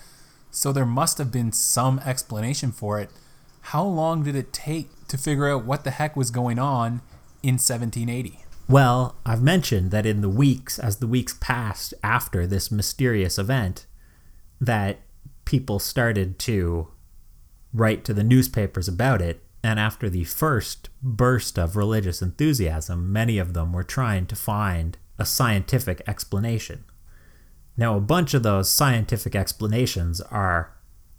So, 0.50 0.72
there 0.72 0.86
must 0.86 1.18
have 1.18 1.30
been 1.30 1.52
some 1.52 1.98
explanation 1.98 2.72
for 2.72 2.98
it. 2.98 3.10
How 3.60 3.84
long 3.84 4.22
did 4.22 4.36
it 4.36 4.54
take 4.54 4.88
to 5.08 5.18
figure 5.18 5.50
out 5.50 5.66
what 5.66 5.84
the 5.84 5.90
heck 5.90 6.16
was 6.16 6.30
going 6.30 6.58
on 6.58 7.02
in 7.42 7.58
1780? 7.58 8.38
Well, 8.70 9.16
I've 9.26 9.42
mentioned 9.42 9.90
that 9.90 10.06
in 10.06 10.20
the 10.20 10.28
weeks, 10.28 10.78
as 10.78 10.98
the 10.98 11.08
weeks 11.08 11.36
passed 11.40 11.92
after 12.04 12.46
this 12.46 12.70
mysterious 12.70 13.36
event, 13.36 13.86
that 14.60 15.00
people 15.44 15.80
started 15.80 16.38
to 16.40 16.86
write 17.72 18.04
to 18.04 18.14
the 18.14 18.22
newspapers 18.22 18.86
about 18.86 19.20
it. 19.20 19.42
And 19.64 19.80
after 19.80 20.08
the 20.08 20.22
first 20.22 20.88
burst 21.02 21.58
of 21.58 21.74
religious 21.74 22.22
enthusiasm, 22.22 23.12
many 23.12 23.38
of 23.38 23.54
them 23.54 23.72
were 23.72 23.82
trying 23.82 24.26
to 24.26 24.36
find 24.36 24.96
a 25.18 25.26
scientific 25.26 26.00
explanation. 26.06 26.84
Now, 27.76 27.96
a 27.96 28.00
bunch 28.00 28.34
of 28.34 28.44
those 28.44 28.70
scientific 28.70 29.34
explanations 29.34 30.20
are 30.20 30.76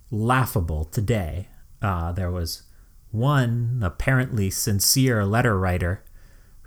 laughable 0.09 0.85
today. 0.85 1.49
Uh, 1.81 2.13
there 2.13 2.31
was 2.31 2.63
one 3.11 3.81
apparently 3.83 4.49
sincere 4.49 5.25
letter 5.25 5.59
writer 5.59 6.05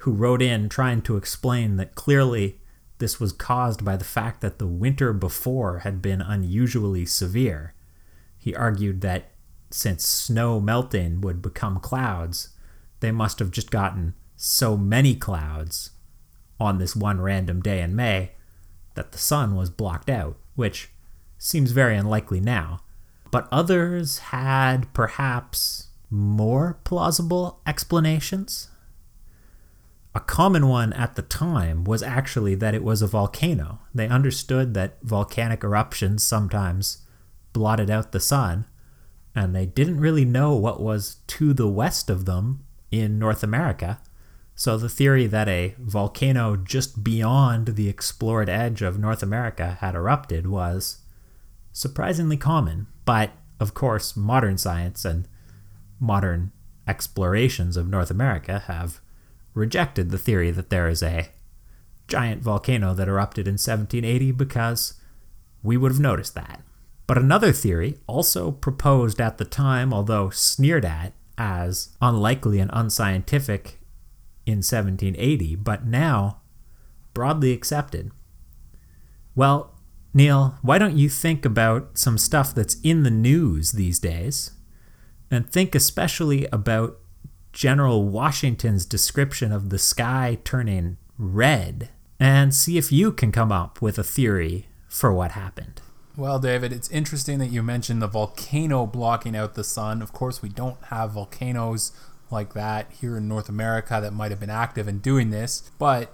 who 0.04 0.12
wrote 0.12 0.42
in 0.42 0.68
trying 0.68 1.00
to 1.00 1.16
explain 1.16 1.76
that 1.76 1.94
clearly 1.94 2.60
this 2.98 3.18
was 3.18 3.32
caused 3.32 3.82
by 3.82 3.96
the 3.96 4.04
fact 4.04 4.42
that 4.42 4.58
the 4.58 4.66
winter 4.66 5.14
before 5.14 5.78
had 5.78 6.02
been 6.02 6.20
unusually 6.20 7.06
severe. 7.06 7.72
He 8.38 8.54
argued 8.54 9.00
that 9.00 9.30
since 9.70 10.04
snow 10.04 10.60
melting 10.60 11.22
would 11.22 11.40
become 11.40 11.80
clouds, 11.80 12.50
they 13.00 13.10
must 13.12 13.38
have 13.38 13.50
just 13.50 13.70
gotten 13.70 14.12
so 14.36 14.76
many 14.76 15.14
clouds 15.14 15.92
on 16.60 16.76
this 16.76 16.94
one 16.94 17.22
random 17.22 17.62
day 17.62 17.80
in 17.80 17.96
May 17.96 18.32
that 18.96 19.12
the 19.12 19.18
sun 19.18 19.56
was 19.56 19.70
blocked 19.70 20.10
out, 20.10 20.36
which 20.54 20.90
seems 21.38 21.70
very 21.70 21.96
unlikely 21.96 22.40
now. 22.40 22.80
But 23.30 23.48
others 23.50 24.18
had 24.18 24.92
perhaps 24.92 25.88
more 26.10 26.78
plausible 26.84 27.62
explanations. 27.66 28.68
A 30.14 30.20
common 30.20 30.68
one 30.68 30.92
at 30.92 31.16
the 31.16 31.22
time 31.22 31.82
was 31.84 32.02
actually 32.02 32.54
that 32.56 32.74
it 32.74 32.84
was 32.84 33.02
a 33.02 33.06
volcano. 33.08 33.80
They 33.92 34.06
understood 34.06 34.74
that 34.74 34.98
volcanic 35.02 35.64
eruptions 35.64 36.22
sometimes 36.22 36.98
blotted 37.52 37.90
out 37.90 38.12
the 38.12 38.20
sun, 38.20 38.66
and 39.34 39.54
they 39.54 39.66
didn't 39.66 40.00
really 40.00 40.24
know 40.24 40.54
what 40.54 40.80
was 40.80 41.16
to 41.26 41.52
the 41.52 41.68
west 41.68 42.08
of 42.10 42.26
them 42.26 42.64
in 42.92 43.18
North 43.18 43.42
America. 43.42 44.00
So 44.54 44.78
the 44.78 44.88
theory 44.88 45.26
that 45.26 45.48
a 45.48 45.74
volcano 45.78 46.56
just 46.56 47.02
beyond 47.02 47.74
the 47.74 47.88
explored 47.88 48.48
edge 48.48 48.82
of 48.82 49.00
North 49.00 49.22
America 49.22 49.78
had 49.80 49.96
erupted 49.96 50.46
was 50.46 50.98
surprisingly 51.72 52.36
common. 52.36 52.86
But 53.04 53.32
of 53.58 53.74
course, 53.74 54.16
modern 54.16 54.58
science 54.58 55.04
and 55.04 55.26
modern 55.98 56.52
explorations 56.86 57.76
of 57.76 57.88
North 57.88 58.12
America 58.12 58.60
have 58.66 59.00
rejected 59.54 60.10
the 60.10 60.18
theory 60.18 60.50
that 60.50 60.70
there 60.70 60.88
is 60.88 61.02
a 61.02 61.28
giant 62.08 62.42
volcano 62.42 62.92
that 62.94 63.08
erupted 63.08 63.46
in 63.46 63.54
1780 63.54 64.32
because 64.32 64.94
we 65.62 65.76
would 65.76 65.92
have 65.92 66.00
noticed 66.00 66.34
that. 66.34 66.62
But 67.06 67.18
another 67.18 67.52
theory, 67.52 67.98
also 68.06 68.50
proposed 68.50 69.20
at 69.20 69.38
the 69.38 69.44
time, 69.44 69.92
although 69.92 70.30
sneered 70.30 70.84
at 70.84 71.12
as 71.36 71.90
unlikely 72.00 72.60
and 72.60 72.70
unscientific 72.72 73.78
in 74.46 74.58
1780, 74.58 75.56
but 75.56 75.86
now 75.86 76.40
broadly 77.12 77.52
accepted. 77.52 78.10
Well, 79.34 79.74
Neil, 80.12 80.58
why 80.62 80.78
don't 80.78 80.96
you 80.96 81.08
think 81.08 81.44
about 81.44 81.98
some 81.98 82.18
stuff 82.18 82.54
that's 82.54 82.80
in 82.82 83.02
the 83.02 83.10
news 83.10 83.72
these 83.72 83.98
days? 83.98 84.52
And 85.30 85.50
think 85.50 85.74
especially 85.74 86.46
about 86.52 86.98
General 87.54 88.02
Washington's 88.02 88.84
description 88.84 89.52
of 89.52 89.70
the 89.70 89.78
sky 89.78 90.38
turning 90.42 90.98
red 91.16 91.88
and 92.18 92.52
see 92.52 92.76
if 92.76 92.90
you 92.90 93.12
can 93.12 93.30
come 93.30 93.52
up 93.52 93.80
with 93.80 93.96
a 93.96 94.02
theory 94.02 94.66
for 94.88 95.12
what 95.12 95.30
happened. 95.30 95.80
Well, 96.16 96.40
David, 96.40 96.72
it's 96.72 96.90
interesting 96.90 97.38
that 97.38 97.50
you 97.50 97.62
mentioned 97.62 98.02
the 98.02 98.08
volcano 98.08 98.86
blocking 98.86 99.36
out 99.36 99.54
the 99.54 99.64
sun. 99.64 100.02
Of 100.02 100.12
course, 100.12 100.42
we 100.42 100.48
don't 100.48 100.82
have 100.86 101.12
volcanoes 101.12 101.92
like 102.28 102.54
that 102.54 102.90
here 103.00 103.16
in 103.16 103.28
North 103.28 103.48
America 103.48 104.00
that 104.02 104.12
might 104.12 104.32
have 104.32 104.40
been 104.40 104.50
active 104.50 104.88
in 104.88 104.98
doing 104.98 105.30
this, 105.30 105.70
but 105.78 106.12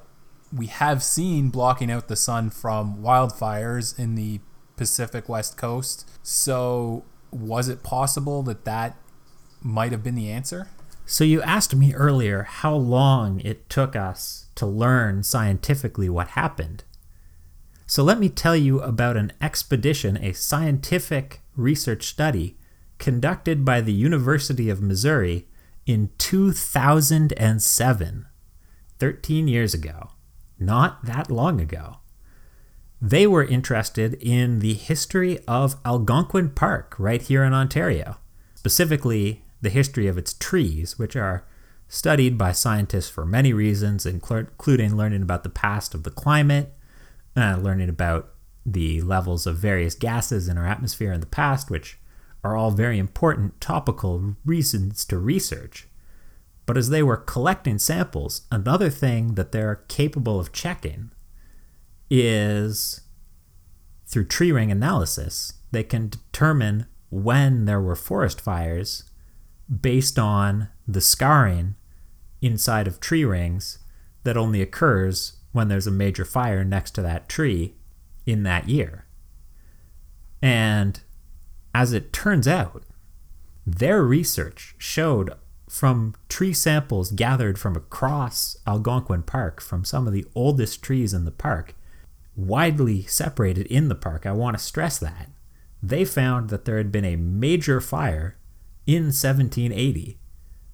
we 0.55 0.67
have 0.67 1.03
seen 1.03 1.49
blocking 1.49 1.91
out 1.91 2.09
the 2.09 2.17
sun 2.17 2.51
from 2.51 3.03
wildfires 3.03 3.99
in 3.99 4.15
the 4.15 4.41
Pacific 4.77 5.27
West 5.29 5.57
Coast. 5.57 6.11
So, 6.23 7.05
was 7.31 7.69
it 7.69 7.83
possible 7.83 8.43
that 8.43 8.67
that 8.67 8.97
might 9.63 9.93
have 9.93 10.03
been 10.03 10.17
the 10.17 10.31
answer? 10.31 10.69
So, 11.11 11.25
you 11.25 11.43
asked 11.43 11.75
me 11.75 11.93
earlier 11.93 12.45
how 12.45 12.77
long 12.77 13.41
it 13.41 13.69
took 13.69 13.97
us 13.97 14.47
to 14.55 14.65
learn 14.65 15.25
scientifically 15.25 16.09
what 16.09 16.29
happened. 16.29 16.85
So, 17.85 18.05
let 18.05 18.21
me 18.21 18.29
tell 18.29 18.55
you 18.55 18.81
about 18.81 19.17
an 19.17 19.33
expedition, 19.41 20.17
a 20.19 20.33
scientific 20.33 21.41
research 21.57 22.07
study 22.07 22.57
conducted 22.99 23.65
by 23.65 23.81
the 23.81 23.93
University 23.93 24.71
of 24.71 24.81
Missouri 24.81 25.49
in 25.85 26.11
2007, 26.19 28.27
13 29.01 29.49
years 29.49 29.75
ago, 29.75 30.11
not 30.61 31.05
that 31.07 31.29
long 31.29 31.61
ago. 31.61 31.97
They 33.03 33.27
were 33.27 33.45
interested 33.45 34.15
in 34.15 34.61
the 34.61 34.75
history 34.75 35.41
of 35.49 35.75
Algonquin 35.85 36.51
Park 36.51 36.95
right 37.01 37.21
here 37.21 37.43
in 37.43 37.53
Ontario, 37.53 38.19
specifically 38.55 39.43
the 39.61 39.71
history 39.71 40.07
of 40.07 40.19
its 40.19 40.35
trees, 40.35 40.99
which 40.99 41.17
are 41.17 41.47
studied 41.89 42.39
by 42.39 42.53
scientists 42.53 43.09
for 43.09 43.27
many 43.27 43.53
reasons, 43.53 44.07
including 44.07 44.97
learning 44.97 45.23
about 45.23 45.43
the 45.43 45.49
past 45.49 45.95
of 45.95 46.05
the 46.05 46.11
climate, 46.11 46.73
uh, 47.37 47.59
learning 47.61 47.89
about 47.89 48.33
the 48.65 49.01
levels 49.03 49.47
of 49.47 49.57
various 49.57 49.95
gases 49.95 50.49
in 50.49 50.57
our 50.57 50.67
atmosphere 50.67 51.13
in 51.13 51.21
the 51.21 51.27
past, 51.27 51.71
which 51.71 51.99
are 52.45 52.57
all 52.57 52.71
very 52.71 52.99
important 52.99 53.61
topical 53.61 54.37
reasons 54.45 55.05
to 55.05 55.19
research. 55.19 55.89
But 56.65 56.77
as 56.77 56.91
they 56.91 57.03
were 57.03 57.17
collecting 57.17 57.79
samples, 57.79 58.43
another 58.53 58.91
thing 58.91 59.35
that 59.35 59.51
they're 59.51 59.83
capable 59.89 60.39
of 60.39 60.53
checking 60.53 61.11
is 62.09 63.01
through 64.07 64.27
tree 64.27 64.53
ring 64.53 64.71
analysis, 64.71 65.55
they 65.73 65.83
can 65.83 66.09
determine 66.09 66.87
when 67.11 67.65
there 67.65 67.81
were 67.81 67.97
forest 67.97 68.41
fires 68.41 69.10
based 69.71 70.19
on 70.19 70.69
the 70.87 71.01
scarring 71.01 71.77
inside 72.43 72.87
of 72.87 73.01
tree 73.01 73.25
rings 73.25 73.79
that 74.25 74.37
only 74.37 74.61
occurs 74.61 75.37
when 75.53 75.69
there's 75.69 75.87
a 75.87 75.93
major 75.93 76.25
fire 76.25 76.65
next 76.65 76.93
to 76.93 77.03
that 77.03 77.29
tree 77.29 77.75
in 78.27 78.43
that 78.43 78.69
year. 78.69 79.07
And 80.43 81.01
as 81.75 81.93
it 81.93 82.13
turns 82.13 82.49
out, 82.49 82.85
their 83.67 84.03
research 84.03 84.75
showed 84.79 85.33
from 85.69 86.15
tree 86.29 86.53
samples 86.53 87.13
gathered 87.13 87.59
from 87.59 87.77
across 87.77 88.57
Algonquin 88.67 89.23
Park, 89.23 89.61
from 89.61 89.85
some 89.85 90.07
of 90.07 90.13
the 90.13 90.27
oldest 90.35 90.83
trees 90.83 91.15
in 91.15 91.25
the 91.25 91.31
park, 91.31 91.77
widely 92.35 93.03
separated 93.03 93.67
in 93.67 93.89
the 93.89 93.95
park, 93.95 94.27
I 94.27 94.33
want 94.33 94.59
to 94.59 94.65
stress 94.65 94.99
that, 94.99 95.29
they 95.83 96.05
found 96.05 96.51
that 96.51 96.65
there 96.65 96.79
had 96.79 96.91
been 96.91 97.05
a 97.05 97.17
major 97.17 97.81
fire 97.81 98.37
in 98.97 99.05
1780, 99.05 100.19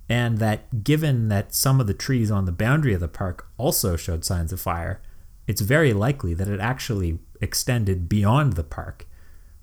and 0.09 0.39
that 0.39 0.83
given 0.83 1.29
that 1.29 1.55
some 1.55 1.81
of 1.81 1.87
the 1.87 1.95
trees 1.95 2.31
on 2.31 2.47
the 2.47 2.53
boundary 2.53 2.95
of 2.95 3.01
the 3.01 3.09
park 3.09 3.49
also 3.59 3.97
showed 3.97 4.25
signs 4.25 4.53
of 4.53 4.61
fire, 4.61 5.03
it's 5.47 5.61
very 5.61 5.93
likely 5.93 6.33
that 6.33 6.49
it 6.49 6.61
actually 6.61 7.19
extended 7.41 8.09
beyond 8.09 8.55
the 8.55 8.65
park, 8.65 9.07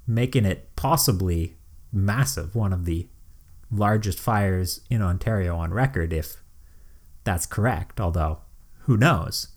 making 0.05 0.45
it 0.45 0.69
possibly 0.75 1.55
massive, 1.91 2.53
one 2.53 2.71
of 2.71 2.85
the 2.85 3.07
largest 3.71 4.19
fires 4.19 4.81
in 4.89 5.01
Ontario 5.01 5.55
on 5.55 5.73
record, 5.73 6.13
if 6.13 6.43
that's 7.23 7.47
correct, 7.47 7.99
although 7.99 8.39
who 8.81 8.97
knows. 8.97 9.47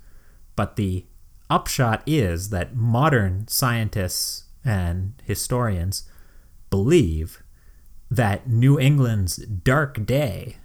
But 0.54 0.76
the 0.76 1.04
upshot 1.50 2.02
is 2.06 2.48
that 2.48 2.74
modern 2.74 3.46
scientists 3.48 4.44
and 4.64 5.12
historians 5.24 6.08
believe 6.70 7.42
that 8.10 8.48
New 8.48 8.78
England's 8.78 9.36
dark 9.36 10.06
day 10.06 10.56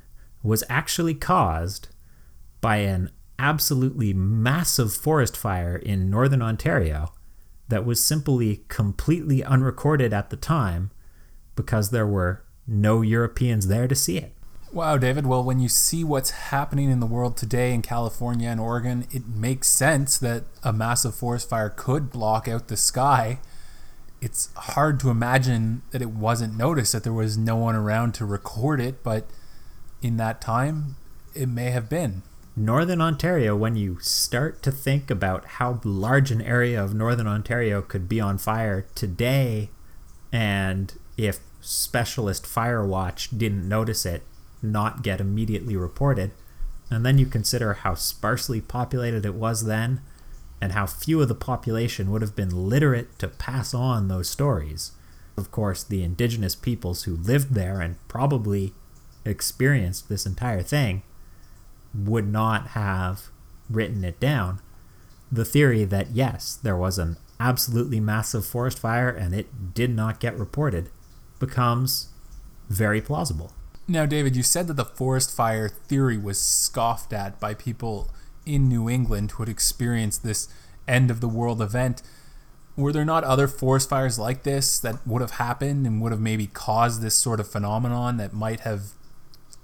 was 0.43 0.63
actually 0.69 1.13
caused 1.13 1.87
by 2.59 2.77
an 2.77 3.09
absolutely 3.39 4.13
massive 4.13 4.93
forest 4.93 5.35
fire 5.35 5.75
in 5.75 6.09
northern 6.09 6.41
Ontario 6.41 7.11
that 7.69 7.85
was 7.85 8.03
simply 8.03 8.63
completely 8.67 9.43
unrecorded 9.43 10.13
at 10.13 10.29
the 10.29 10.37
time 10.37 10.91
because 11.55 11.89
there 11.89 12.07
were 12.07 12.43
no 12.67 13.01
Europeans 13.01 13.67
there 13.67 13.87
to 13.87 13.95
see 13.95 14.17
it. 14.17 14.35
Wow, 14.71 14.97
David. 14.97 15.25
Well, 15.25 15.43
when 15.43 15.59
you 15.59 15.67
see 15.67 16.03
what's 16.03 16.29
happening 16.31 16.89
in 16.89 17.01
the 17.01 17.05
world 17.05 17.35
today 17.35 17.73
in 17.73 17.81
California 17.81 18.47
and 18.47 18.59
Oregon, 18.59 19.05
it 19.11 19.27
makes 19.27 19.67
sense 19.67 20.17
that 20.19 20.43
a 20.63 20.71
massive 20.71 21.13
forest 21.13 21.49
fire 21.49 21.69
could 21.69 22.09
block 22.09 22.47
out 22.47 22.69
the 22.69 22.77
sky. 22.77 23.39
It's 24.21 24.53
hard 24.55 24.99
to 24.99 25.09
imagine 25.09 25.81
that 25.89 26.01
it 26.01 26.11
wasn't 26.11 26.55
noticed, 26.55 26.93
that 26.93 27.03
there 27.03 27.11
was 27.11 27.37
no 27.37 27.55
one 27.55 27.75
around 27.75 28.13
to 28.15 28.25
record 28.25 28.79
it, 28.79 29.03
but 29.03 29.25
in 30.01 30.17
that 30.17 30.39
time, 30.41 30.95
it 31.33 31.49
may 31.49 31.71
have 31.71 31.89
been. 31.89 32.21
Northern 32.55 33.01
Ontario, 33.01 33.55
when 33.55 33.75
you 33.75 33.97
start 33.99 34.61
to 34.61 34.71
think 34.71 35.09
about 35.09 35.45
how 35.45 35.79
large 35.83 36.29
an 36.29 36.41
area 36.41 36.83
of 36.83 36.93
Northern 36.93 37.27
Ontario 37.27 37.81
could 37.81 38.07
be 38.07 38.19
on 38.19 38.37
fire 38.37 38.85
today, 38.93 39.69
and 40.31 40.93
if 41.17 41.39
specialist 41.61 42.45
fire 42.45 42.85
watch 42.85 43.29
didn't 43.35 43.67
notice 43.67 44.05
it, 44.05 44.23
not 44.61 45.01
get 45.01 45.21
immediately 45.21 45.75
reported. 45.75 46.31
And 46.89 47.05
then 47.05 47.17
you 47.17 47.25
consider 47.25 47.73
how 47.73 47.95
sparsely 47.95 48.61
populated 48.61 49.25
it 49.25 49.33
was 49.33 49.65
then, 49.65 50.01
and 50.61 50.73
how 50.73 50.85
few 50.85 51.21
of 51.21 51.27
the 51.27 51.35
population 51.35 52.11
would 52.11 52.21
have 52.21 52.35
been 52.35 52.69
literate 52.69 53.17
to 53.19 53.27
pass 53.27 53.73
on 53.73 54.07
those 54.07 54.29
stories. 54.29 54.91
Of 55.35 55.51
course, 55.51 55.83
the 55.83 56.03
indigenous 56.03 56.55
peoples 56.55 57.03
who 57.03 57.15
lived 57.15 57.55
there 57.55 57.81
and 57.81 57.95
probably 58.07 58.73
experienced 59.25 60.07
this 60.07 60.25
entire 60.25 60.61
thing 60.61 61.01
would 61.93 62.27
not 62.27 62.69
have 62.69 63.29
written 63.69 64.03
it 64.03 64.19
down. 64.19 64.61
The 65.31 65.45
theory 65.45 65.83
that 65.85 66.11
yes, 66.11 66.55
there 66.61 66.77
was 66.77 66.99
an 66.99 67.17
absolutely 67.39 67.99
massive 67.99 68.45
forest 68.45 68.77
fire 68.77 69.09
and 69.09 69.33
it 69.33 69.73
did 69.73 69.89
not 69.89 70.19
get 70.19 70.37
reported 70.37 70.89
becomes 71.39 72.09
very 72.69 73.01
plausible. 73.01 73.51
Now, 73.87 74.05
David, 74.05 74.35
you 74.35 74.43
said 74.43 74.67
that 74.67 74.75
the 74.75 74.85
forest 74.85 75.35
fire 75.35 75.67
theory 75.67 76.17
was 76.17 76.39
scoffed 76.39 77.11
at 77.11 77.39
by 77.39 77.53
people 77.55 78.11
in 78.45 78.67
New 78.67 78.89
England 78.89 79.31
who 79.31 79.43
had 79.43 79.49
experienced 79.49 80.23
this 80.23 80.47
end 80.87 81.11
of 81.11 81.21
the 81.21 81.27
world 81.27 81.61
event. 81.61 82.01
Were 82.75 82.93
there 82.93 83.05
not 83.05 83.23
other 83.23 83.47
forest 83.47 83.89
fires 83.89 84.17
like 84.17 84.43
this 84.43 84.79
that 84.79 85.05
would 85.05 85.21
have 85.21 85.31
happened 85.31 85.85
and 85.85 86.01
would 86.01 86.11
have 86.11 86.21
maybe 86.21 86.47
caused 86.47 87.01
this 87.01 87.15
sort 87.15 87.39
of 87.39 87.47
phenomenon 87.47 88.17
that 88.17 88.33
might 88.33 88.61
have 88.61 88.93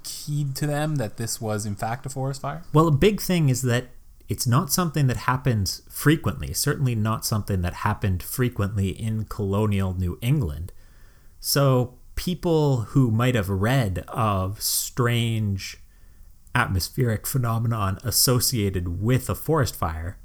keyed 0.04 0.56
to 0.56 0.68
them 0.68 0.96
that 0.96 1.18
this 1.18 1.42
was 1.42 1.66
in 1.66 1.76
fact 1.76 2.06
a 2.06 2.10
forest 2.10 2.42
fire? 2.42 2.63
Well, 2.74 2.88
a 2.88 2.92
big 2.92 3.22
thing 3.22 3.50
is 3.50 3.62
that 3.63 3.90
it's 4.30 4.46
not 4.46 4.72
something 4.72 5.08
that 5.08 5.18
happens 5.18 5.82
frequently, 5.90 6.54
certainly 6.54 6.96
not 6.96 7.26
something 7.26 7.62
that 7.62 7.76
happened 7.76 8.22
frequently 8.22 8.90
in 8.90 9.26
colonial 9.26 9.94
New 9.94 10.20
England. 10.22 10.74
So 11.40 11.96
people 12.16 12.82
who 12.82 13.10
might 13.10 13.36
have 13.36 13.50
read 13.50 14.04
of 14.10 14.62
strange 14.62 15.78
atmospheric 16.58 17.28
phenomenon 17.28 18.00
associated 18.04 19.00
with 19.00 19.30
a 19.30 19.36
forest 19.36 19.76
fire, 19.76 20.17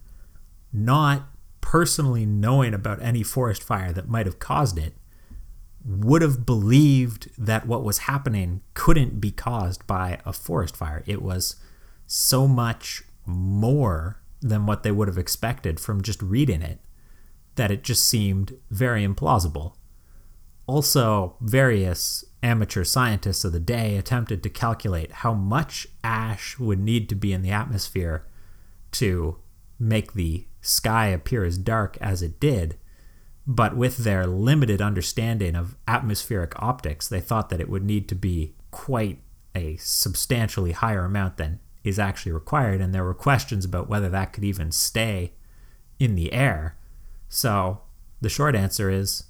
not 0.72 1.28
personally 1.60 2.24
knowing 2.24 2.72
about 2.72 3.02
any 3.02 3.22
forest 3.22 3.62
fire 3.62 3.92
that 3.92 4.08
might 4.08 4.24
have 4.24 4.38
caused 4.38 4.78
it, 4.78 4.94
would 5.84 6.22
have 6.22 6.46
believed 6.46 7.28
that 7.36 7.66
what 7.66 7.84
was 7.84 7.98
happening 7.98 8.62
couldn't 8.72 9.20
be 9.20 9.30
caused 9.30 9.86
by 9.86 10.18
a 10.24 10.32
forest 10.32 10.74
fire. 10.74 11.02
It 11.06 11.20
was 11.20 11.56
so 12.06 12.48
much 12.48 13.02
more 13.26 14.22
than 14.40 14.64
what 14.64 14.84
they 14.84 14.90
would 14.90 15.08
have 15.08 15.18
expected 15.18 15.78
from 15.78 16.02
just 16.02 16.22
reading 16.22 16.62
it 16.62 16.80
that 17.56 17.70
it 17.70 17.84
just 17.84 18.08
seemed 18.08 18.54
very 18.70 19.06
implausible. 19.06 19.74
Also, 20.66 21.36
various 21.42 22.24
amateur 22.42 22.84
scientists 22.84 23.44
of 23.44 23.52
the 23.52 23.60
day 23.60 23.96
attempted 23.96 24.42
to 24.42 24.50
calculate 24.50 25.12
how 25.12 25.32
much 25.32 25.86
ash 26.02 26.58
would 26.58 26.80
need 26.80 27.08
to 27.08 27.14
be 27.14 27.32
in 27.32 27.42
the 27.42 27.50
atmosphere 27.50 28.26
to 28.92 29.38
make 29.78 30.12
the 30.12 30.46
sky 30.60 31.06
appear 31.06 31.44
as 31.44 31.58
dark 31.58 31.96
as 32.00 32.22
it 32.22 32.40
did. 32.40 32.76
But 33.46 33.76
with 33.76 33.98
their 33.98 34.26
limited 34.26 34.80
understanding 34.80 35.56
of 35.56 35.76
atmospheric 35.88 36.60
optics, 36.62 37.08
they 37.08 37.20
thought 37.20 37.48
that 37.50 37.60
it 37.60 37.68
would 37.68 37.84
need 37.84 38.08
to 38.08 38.14
be 38.14 38.54
quite 38.70 39.18
a 39.54 39.76
substantially 39.76 40.72
higher 40.72 41.04
amount 41.04 41.36
than 41.36 41.60
is 41.82 41.98
actually 41.98 42.32
required. 42.32 42.80
And 42.80 42.94
there 42.94 43.04
were 43.04 43.14
questions 43.14 43.64
about 43.64 43.88
whether 43.88 44.08
that 44.08 44.32
could 44.32 44.44
even 44.44 44.70
stay 44.70 45.32
in 45.98 46.14
the 46.14 46.32
air. 46.32 46.76
So 47.28 47.82
the 48.20 48.28
short 48.28 48.54
answer 48.54 48.88
is 48.88 49.24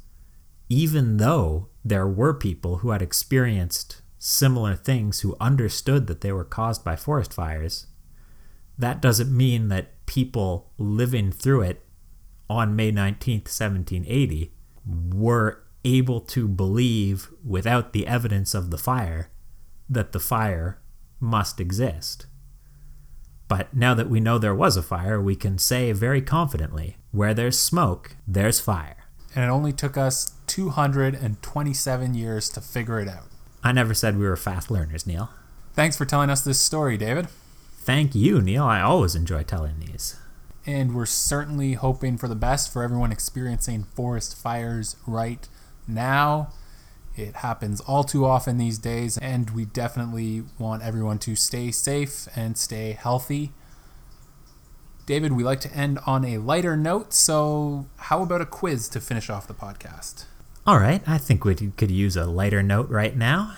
even 0.68 1.16
though 1.16 1.68
there 1.84 2.06
were 2.06 2.34
people 2.34 2.78
who 2.78 2.90
had 2.90 3.02
experienced 3.02 4.02
similar 4.18 4.76
things 4.76 5.20
who 5.20 5.36
understood 5.40 6.06
that 6.06 6.20
they 6.20 6.32
were 6.32 6.44
caused 6.44 6.84
by 6.84 6.94
forest 6.94 7.32
fires, 7.32 7.86
that 8.78 9.02
doesn't 9.02 9.36
mean 9.36 9.68
that 9.68 10.06
people 10.06 10.70
living 10.78 11.32
through 11.32 11.62
it 11.62 11.84
on 12.48 12.76
May 12.76 12.92
19th, 12.92 13.48
1780, 13.48 14.52
were 15.14 15.62
able 15.84 16.20
to 16.20 16.46
believe 16.46 17.30
without 17.44 17.92
the 17.92 18.06
evidence 18.06 18.54
of 18.54 18.70
the 18.70 18.78
fire 18.78 19.30
that 19.88 20.12
the 20.12 20.20
fire 20.20 20.80
must 21.18 21.60
exist. 21.60 22.26
But 23.48 23.74
now 23.74 23.94
that 23.94 24.08
we 24.08 24.20
know 24.20 24.38
there 24.38 24.54
was 24.54 24.76
a 24.76 24.82
fire, 24.82 25.20
we 25.20 25.36
can 25.36 25.58
say 25.58 25.92
very 25.92 26.22
confidently 26.22 26.96
where 27.10 27.34
there's 27.34 27.58
smoke, 27.58 28.16
there's 28.26 28.60
fire. 28.60 28.96
And 29.34 29.44
it 29.44 29.48
only 29.48 29.72
took 29.72 29.96
us 29.96 30.32
227 30.52 32.12
years 32.12 32.50
to 32.50 32.60
figure 32.60 33.00
it 33.00 33.08
out. 33.08 33.24
I 33.64 33.72
never 33.72 33.94
said 33.94 34.18
we 34.18 34.26
were 34.26 34.36
fast 34.36 34.70
learners, 34.70 35.06
Neil. 35.06 35.30
Thanks 35.72 35.96
for 35.96 36.04
telling 36.04 36.28
us 36.28 36.42
this 36.42 36.60
story, 36.60 36.98
David. 36.98 37.28
Thank 37.78 38.14
you, 38.14 38.42
Neil. 38.42 38.64
I 38.64 38.82
always 38.82 39.14
enjoy 39.14 39.44
telling 39.44 39.80
these. 39.80 40.16
And 40.66 40.94
we're 40.94 41.06
certainly 41.06 41.72
hoping 41.72 42.18
for 42.18 42.28
the 42.28 42.34
best 42.34 42.70
for 42.70 42.82
everyone 42.82 43.12
experiencing 43.12 43.84
forest 43.94 44.36
fires 44.36 44.96
right 45.06 45.48
now. 45.88 46.52
It 47.16 47.36
happens 47.36 47.80
all 47.80 48.04
too 48.04 48.26
often 48.26 48.58
these 48.58 48.76
days, 48.76 49.16
and 49.16 49.48
we 49.50 49.64
definitely 49.64 50.44
want 50.58 50.82
everyone 50.82 51.18
to 51.20 51.34
stay 51.34 51.70
safe 51.70 52.28
and 52.36 52.58
stay 52.58 52.92
healthy. 52.92 53.52
David, 55.06 55.32
we 55.32 55.44
like 55.44 55.60
to 55.60 55.72
end 55.74 55.98
on 56.06 56.26
a 56.26 56.36
lighter 56.36 56.76
note, 56.76 57.14
so 57.14 57.86
how 57.96 58.22
about 58.22 58.42
a 58.42 58.46
quiz 58.46 58.86
to 58.90 59.00
finish 59.00 59.30
off 59.30 59.48
the 59.48 59.54
podcast? 59.54 60.26
All 60.64 60.78
right, 60.78 61.02
I 61.08 61.18
think 61.18 61.44
we 61.44 61.56
could 61.56 61.90
use 61.90 62.14
a 62.16 62.24
lighter 62.24 62.62
note 62.62 62.88
right 62.88 63.16
now. 63.16 63.56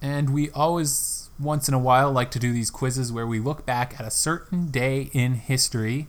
And 0.00 0.32
we 0.32 0.50
always, 0.50 1.30
once 1.36 1.66
in 1.66 1.74
a 1.74 1.80
while, 1.80 2.12
like 2.12 2.30
to 2.30 2.38
do 2.38 2.52
these 2.52 2.70
quizzes 2.70 3.10
where 3.10 3.26
we 3.26 3.40
look 3.40 3.66
back 3.66 3.98
at 3.98 4.06
a 4.06 4.10
certain 4.10 4.68
day 4.68 5.10
in 5.12 5.34
history. 5.34 6.06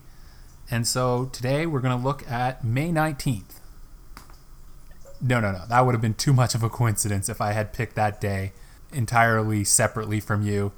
And 0.69 0.85
so 0.85 1.31
today 1.33 1.65
we're 1.65 1.79
going 1.79 1.97
to 1.97 2.03
look 2.03 2.29
at 2.29 2.63
May 2.63 2.91
19th. 2.91 3.59
No, 5.19 5.39
no, 5.39 5.51
no. 5.51 5.63
That 5.67 5.83
would 5.83 5.95
have 5.95 6.01
been 6.01 6.13
too 6.13 6.33
much 6.33 6.53
of 6.53 6.61
a 6.61 6.69
coincidence 6.69 7.27
if 7.27 7.41
I 7.41 7.53
had 7.53 7.73
picked 7.73 7.95
that 7.95 8.21
day 8.21 8.51
entirely 8.93 9.63
separately 9.63 10.19
from 10.19 10.43
you. 10.43 10.73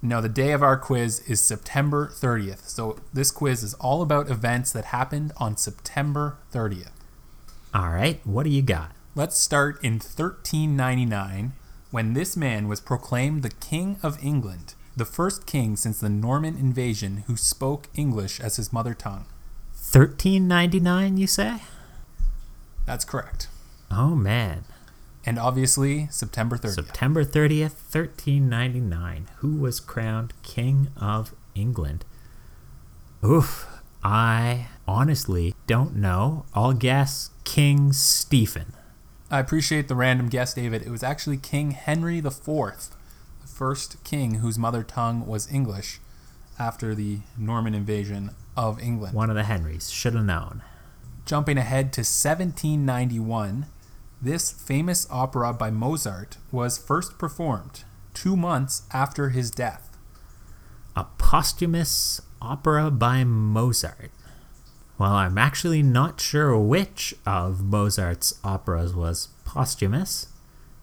No, 0.00 0.20
the 0.20 0.28
day 0.28 0.52
of 0.52 0.62
our 0.62 0.76
quiz 0.76 1.18
is 1.28 1.40
September 1.40 2.12
30th. 2.14 2.68
So 2.68 3.00
this 3.12 3.32
quiz 3.32 3.64
is 3.64 3.74
all 3.74 4.02
about 4.02 4.30
events 4.30 4.70
that 4.70 4.84
happened 4.86 5.32
on 5.38 5.56
September 5.56 6.38
30th. 6.54 6.92
All 7.74 7.90
right, 7.90 8.18
what 8.24 8.44
do 8.44 8.50
you 8.50 8.62
got? 8.62 8.92
Let's 9.14 9.36
start 9.36 9.84
in 9.84 9.94
1399 9.94 11.52
when 11.90 12.14
this 12.14 12.34
man 12.34 12.66
was 12.66 12.80
proclaimed 12.80 13.42
the 13.42 13.50
King 13.50 13.98
of 14.02 14.22
England, 14.24 14.74
the 14.96 15.04
first 15.04 15.44
king 15.44 15.76
since 15.76 16.00
the 16.00 16.08
Norman 16.08 16.56
invasion 16.56 17.24
who 17.26 17.36
spoke 17.36 17.88
English 17.94 18.40
as 18.40 18.56
his 18.56 18.72
mother 18.72 18.94
tongue. 18.94 19.26
1399, 19.72 21.18
you 21.18 21.26
say? 21.26 21.58
That's 22.86 23.04
correct. 23.04 23.48
Oh, 23.90 24.14
man. 24.14 24.64
And 25.26 25.38
obviously, 25.38 26.08
September 26.10 26.56
30th. 26.56 26.74
September 26.74 27.22
30th, 27.22 27.74
1399. 27.92 29.28
Who 29.36 29.56
was 29.56 29.78
crowned 29.78 30.32
King 30.42 30.88
of 30.98 31.34
England? 31.54 32.06
Oof. 33.22 33.66
I 34.02 34.68
honestly 34.86 35.54
don't 35.66 35.96
know. 35.96 36.46
I'll 36.54 36.72
guess 36.72 37.30
King 37.44 37.92
Stephen. 37.92 38.74
I 39.30 39.40
appreciate 39.40 39.88
the 39.88 39.94
random 39.94 40.28
guess, 40.28 40.54
David. 40.54 40.82
It 40.82 40.90
was 40.90 41.02
actually 41.02 41.36
King 41.36 41.72
Henry 41.72 42.18
IV, 42.18 42.26
the 42.26 43.46
first 43.46 44.02
king 44.04 44.36
whose 44.36 44.58
mother 44.58 44.82
tongue 44.82 45.26
was 45.26 45.52
English 45.52 46.00
after 46.58 46.94
the 46.94 47.18
Norman 47.36 47.74
invasion 47.74 48.30
of 48.56 48.80
England. 48.80 49.14
One 49.14 49.30
of 49.30 49.36
the 49.36 49.44
Henrys. 49.44 49.90
Should 49.90 50.14
have 50.14 50.24
known. 50.24 50.62
Jumping 51.26 51.58
ahead 51.58 51.92
to 51.92 52.00
1791, 52.00 53.66
this 54.22 54.50
famous 54.50 55.06
opera 55.10 55.52
by 55.52 55.70
Mozart 55.70 56.38
was 56.50 56.78
first 56.78 57.18
performed 57.18 57.84
two 58.14 58.36
months 58.36 58.82
after 58.92 59.28
his 59.28 59.50
death. 59.50 59.96
A 60.96 61.04
posthumous 61.18 62.22
opera 62.40 62.90
by 62.90 63.24
Mozart. 63.24 64.10
Well, 64.98 65.12
I'm 65.12 65.38
actually 65.38 65.82
not 65.82 66.20
sure 66.20 66.58
which 66.58 67.14
of 67.24 67.62
Mozart's 67.62 68.34
operas 68.42 68.94
was 68.94 69.28
posthumous, 69.44 70.26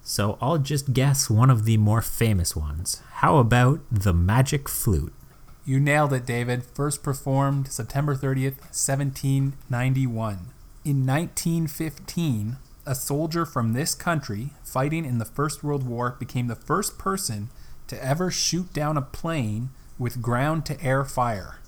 so 0.01 0.37
I'll 0.39 0.57
just 0.57 0.93
guess 0.93 1.29
one 1.29 1.49
of 1.49 1.65
the 1.65 1.77
more 1.77 2.01
famous 2.01 2.55
ones. 2.55 3.01
How 3.15 3.37
about 3.37 3.81
The 3.91 4.13
Magic 4.13 4.69
Flute? 4.69 5.13
You 5.65 5.79
nailed 5.79 6.13
it, 6.13 6.25
David. 6.25 6.63
First 6.63 7.03
performed 7.03 7.67
September 7.67 8.15
30th, 8.15 8.61
1791. 8.71 10.51
In 10.85 11.05
1915, 11.07 12.57
a 12.85 12.95
soldier 12.95 13.45
from 13.45 13.73
this 13.73 13.95
country 13.95 14.51
fighting 14.63 15.05
in 15.05 15.17
the 15.17 15.25
First 15.25 15.63
World 15.63 15.87
War 15.87 16.15
became 16.19 16.47
the 16.47 16.55
first 16.55 16.99
person 16.99 17.49
to 17.87 18.03
ever 18.03 18.29
shoot 18.29 18.71
down 18.73 18.95
a 18.95 19.01
plane 19.01 19.69
with 19.97 20.21
ground 20.21 20.65
to 20.65 20.81
air 20.83 21.03
fire. 21.03 21.59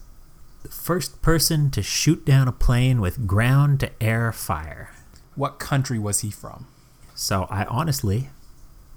The 0.64 0.70
first 0.70 1.22
person 1.22 1.72
to 1.72 1.82
shoot 1.82 2.26
down 2.26 2.48
a 2.48 2.52
plane 2.52 3.00
with 3.00 3.28
ground 3.28 3.80
to 3.82 3.92
air 4.04 4.32
fire. 4.32 4.92
What 5.36 5.60
country 5.60 6.00
was 6.00 6.22
he 6.22 6.32
from? 6.32 6.68
So 7.16 7.48
I 7.50 7.66
honestly 7.66 8.30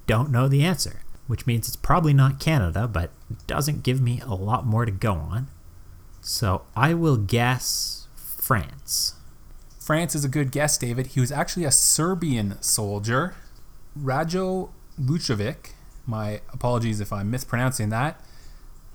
don't 0.07 0.31
know 0.31 0.47
the 0.47 0.63
answer, 0.63 1.01
which 1.27 1.47
means 1.47 1.67
it's 1.67 1.77
probably 1.77 2.13
not 2.13 2.39
Canada, 2.39 2.87
but 2.87 3.11
doesn't 3.47 3.83
give 3.83 4.01
me 4.01 4.21
a 4.25 4.33
lot 4.33 4.65
more 4.65 4.85
to 4.85 4.91
go 4.91 5.13
on. 5.13 5.47
So 6.21 6.63
I 6.75 6.93
will 6.93 7.17
guess 7.17 8.07
France. 8.15 9.15
France 9.79 10.13
is 10.13 10.25
a 10.25 10.29
good 10.29 10.51
guess, 10.51 10.77
David. 10.77 11.07
He 11.07 11.19
was 11.19 11.31
actually 11.31 11.65
a 11.65 11.71
Serbian 11.71 12.61
soldier. 12.61 13.35
Rajo 13.95 14.71
Lucevic, 14.99 15.71
my 16.05 16.41
apologies 16.53 16.99
if 16.99 17.11
I'm 17.11 17.31
mispronouncing 17.31 17.89
that, 17.89 18.21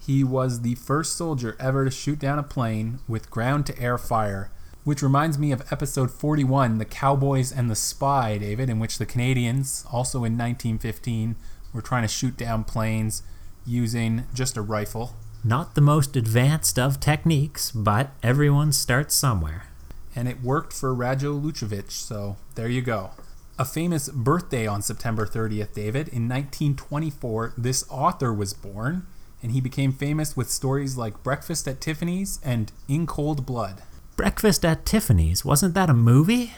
he 0.07 0.23
was 0.23 0.61
the 0.61 0.77
first 0.77 1.17
soldier 1.17 1.57
ever 1.59 1.85
to 1.85 1.91
shoot 1.91 2.21
down 2.21 2.39
a 2.39 2.45
plane 2.45 3.01
with 3.09 3.29
ground 3.29 3.67
to 3.67 3.77
air 3.77 3.99
fire, 3.99 4.53
which 4.85 5.03
reminds 5.03 5.37
me 5.37 5.51
of 5.51 5.67
episode 5.73 6.13
41, 6.13 6.79
The 6.79 6.85
Cowboys 6.85 7.51
and 7.51 7.69
the 7.69 7.75
Spy, 7.75 8.39
David, 8.39 8.71
in 8.71 8.79
which 8.79 8.99
the 8.99 9.07
Canadians, 9.07 9.85
also 9.91 10.19
in 10.19 10.39
1915, 10.39 11.35
were 11.73 11.83
trying 11.83 12.03
to 12.03 12.09
shoot 12.09 12.37
down 12.37 12.63
planes 12.63 13.25
using 13.67 14.27
just 14.33 14.57
a 14.57 14.63
rifle. 14.63 15.15
Not 15.43 15.75
the 15.75 15.81
most 15.81 16.15
advanced 16.15 16.79
of 16.79 17.01
techniques, 17.01 17.73
but 17.73 18.11
everyone 18.23 18.71
starts 18.71 19.13
somewhere. 19.13 19.67
And 20.15 20.29
it 20.29 20.41
worked 20.41 20.73
for 20.73 20.95
Rajo 20.95 21.37
Lucevic, 21.37 21.91
so 21.91 22.37
there 22.55 22.69
you 22.69 22.81
go. 22.81 23.11
A 23.59 23.65
famous 23.65 24.09
birthday 24.09 24.69
on 24.69 24.83
September 24.83 25.27
30th, 25.27 25.75
David. 25.75 26.07
In 26.09 26.29
1924, 26.29 27.55
this 27.59 27.85
author 27.91 28.33
was 28.33 28.55
born 28.55 29.05
and 29.43 29.53
he 29.53 29.61
became 29.61 29.93
famous 29.93 30.37
with 30.37 30.51
stories 30.51 30.97
like 30.97 31.23
Breakfast 31.23 31.69
at 31.69 31.81
Tiffany's 31.81 32.41
and 32.43 32.73
In 32.89 33.07
Cold 33.07 33.47
Blood. 33.47 33.83
Breakfast 34.17 34.65
at 34.65 34.87
Tiffany's, 34.87 35.45
wasn't 35.45 35.75
that 35.75 35.91
a 35.91 35.95
movie? 35.95 36.55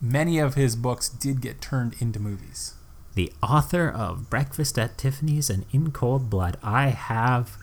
Many 0.00 0.38
of 0.38 0.54
his 0.54 0.76
books 0.76 1.08
did 1.08 1.40
get 1.40 1.60
turned 1.60 1.94
into 2.00 2.20
movies. 2.20 2.74
The 3.14 3.32
author 3.42 3.88
of 3.88 4.30
Breakfast 4.30 4.78
at 4.78 4.98
Tiffany's 4.98 5.50
and 5.50 5.64
In 5.72 5.90
Cold 5.90 6.30
Blood. 6.30 6.56
I 6.62 6.88
have 6.88 7.58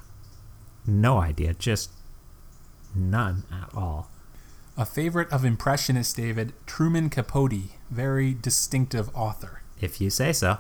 no 0.86 1.18
idea, 1.20 1.54
just 1.54 1.92
none 2.94 3.44
at 3.52 3.70
all. 3.76 4.10
A 4.78 4.86
favorite 4.86 5.32
of 5.32 5.46
Impressionist 5.46 6.18
David, 6.18 6.52
Truman 6.66 7.10
Capote, 7.10 7.72
very 7.90 8.34
distinctive 8.34 9.10
author. 9.16 9.62
If 9.80 10.02
you 10.02 10.10
say 10.10 10.34
so. 10.34 10.58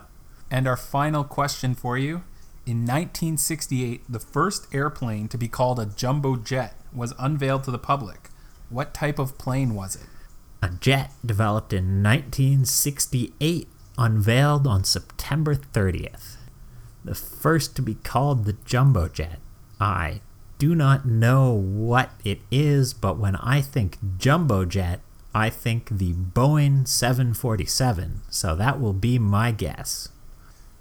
And 0.49 0.67
our 0.67 0.77
final 0.77 1.23
question 1.23 1.75
for 1.75 1.97
you. 1.97 2.23
In 2.67 2.77
1968, 2.77 4.05
the 4.09 4.19
first 4.19 4.73
airplane 4.73 5.27
to 5.27 5.37
be 5.37 5.47
called 5.47 5.79
a 5.79 5.85
jumbo 5.85 6.35
jet 6.35 6.73
was 6.91 7.13
unveiled 7.19 7.63
to 7.65 7.71
the 7.71 7.77
public. 7.77 8.29
What 8.69 8.91
type 8.91 9.19
of 9.19 9.37
plane 9.37 9.75
was 9.75 9.95
it? 9.95 10.07
A 10.63 10.69
jet 10.69 11.11
developed 11.23 11.73
in 11.73 12.01
1968, 12.01 13.67
unveiled 13.99 14.65
on 14.65 14.83
September 14.83 15.53
30th. 15.53 16.37
The 17.03 17.13
first 17.13 17.75
to 17.75 17.83
be 17.83 17.93
called 17.93 18.45
the 18.45 18.57
jumbo 18.65 19.09
jet. 19.09 19.39
I 19.79 20.21
do 20.57 20.73
not 20.73 21.05
know 21.05 21.53
what 21.53 22.09
it 22.23 22.39
is, 22.49 22.95
but 22.95 23.19
when 23.19 23.35
I 23.35 23.61
think 23.61 23.99
jumbo 24.17 24.65
jet, 24.65 25.01
I 25.35 25.51
think 25.51 25.89
the 25.99 26.13
Boeing 26.13 26.87
747. 26.87 28.21
So 28.31 28.55
that 28.55 28.81
will 28.81 28.93
be 28.93 29.19
my 29.19 29.51
guess. 29.51 30.09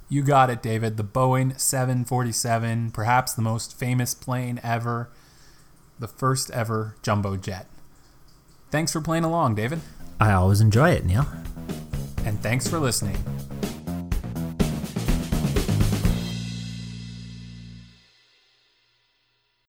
You 0.08 0.22
got 0.22 0.50
it, 0.50 0.62
David. 0.62 0.96
The 0.96 1.04
Boeing 1.04 1.58
747, 1.58 2.90
perhaps 2.90 3.32
the 3.32 3.42
most 3.42 3.76
famous 3.76 4.14
plane 4.14 4.60
ever, 4.62 5.08
the 5.98 6.08
first 6.08 6.50
ever 6.50 6.96
jumbo 7.02 7.36
jet. 7.36 7.66
Thanks 8.70 8.92
for 8.92 9.00
playing 9.00 9.24
along, 9.24 9.54
David. 9.54 9.80
I 10.20 10.32
always 10.32 10.60
enjoy 10.60 10.90
it, 10.90 11.04
Neil. 11.04 11.26
And 12.24 12.40
thanks 12.42 12.68
for 12.68 12.78
listening. 12.78 13.16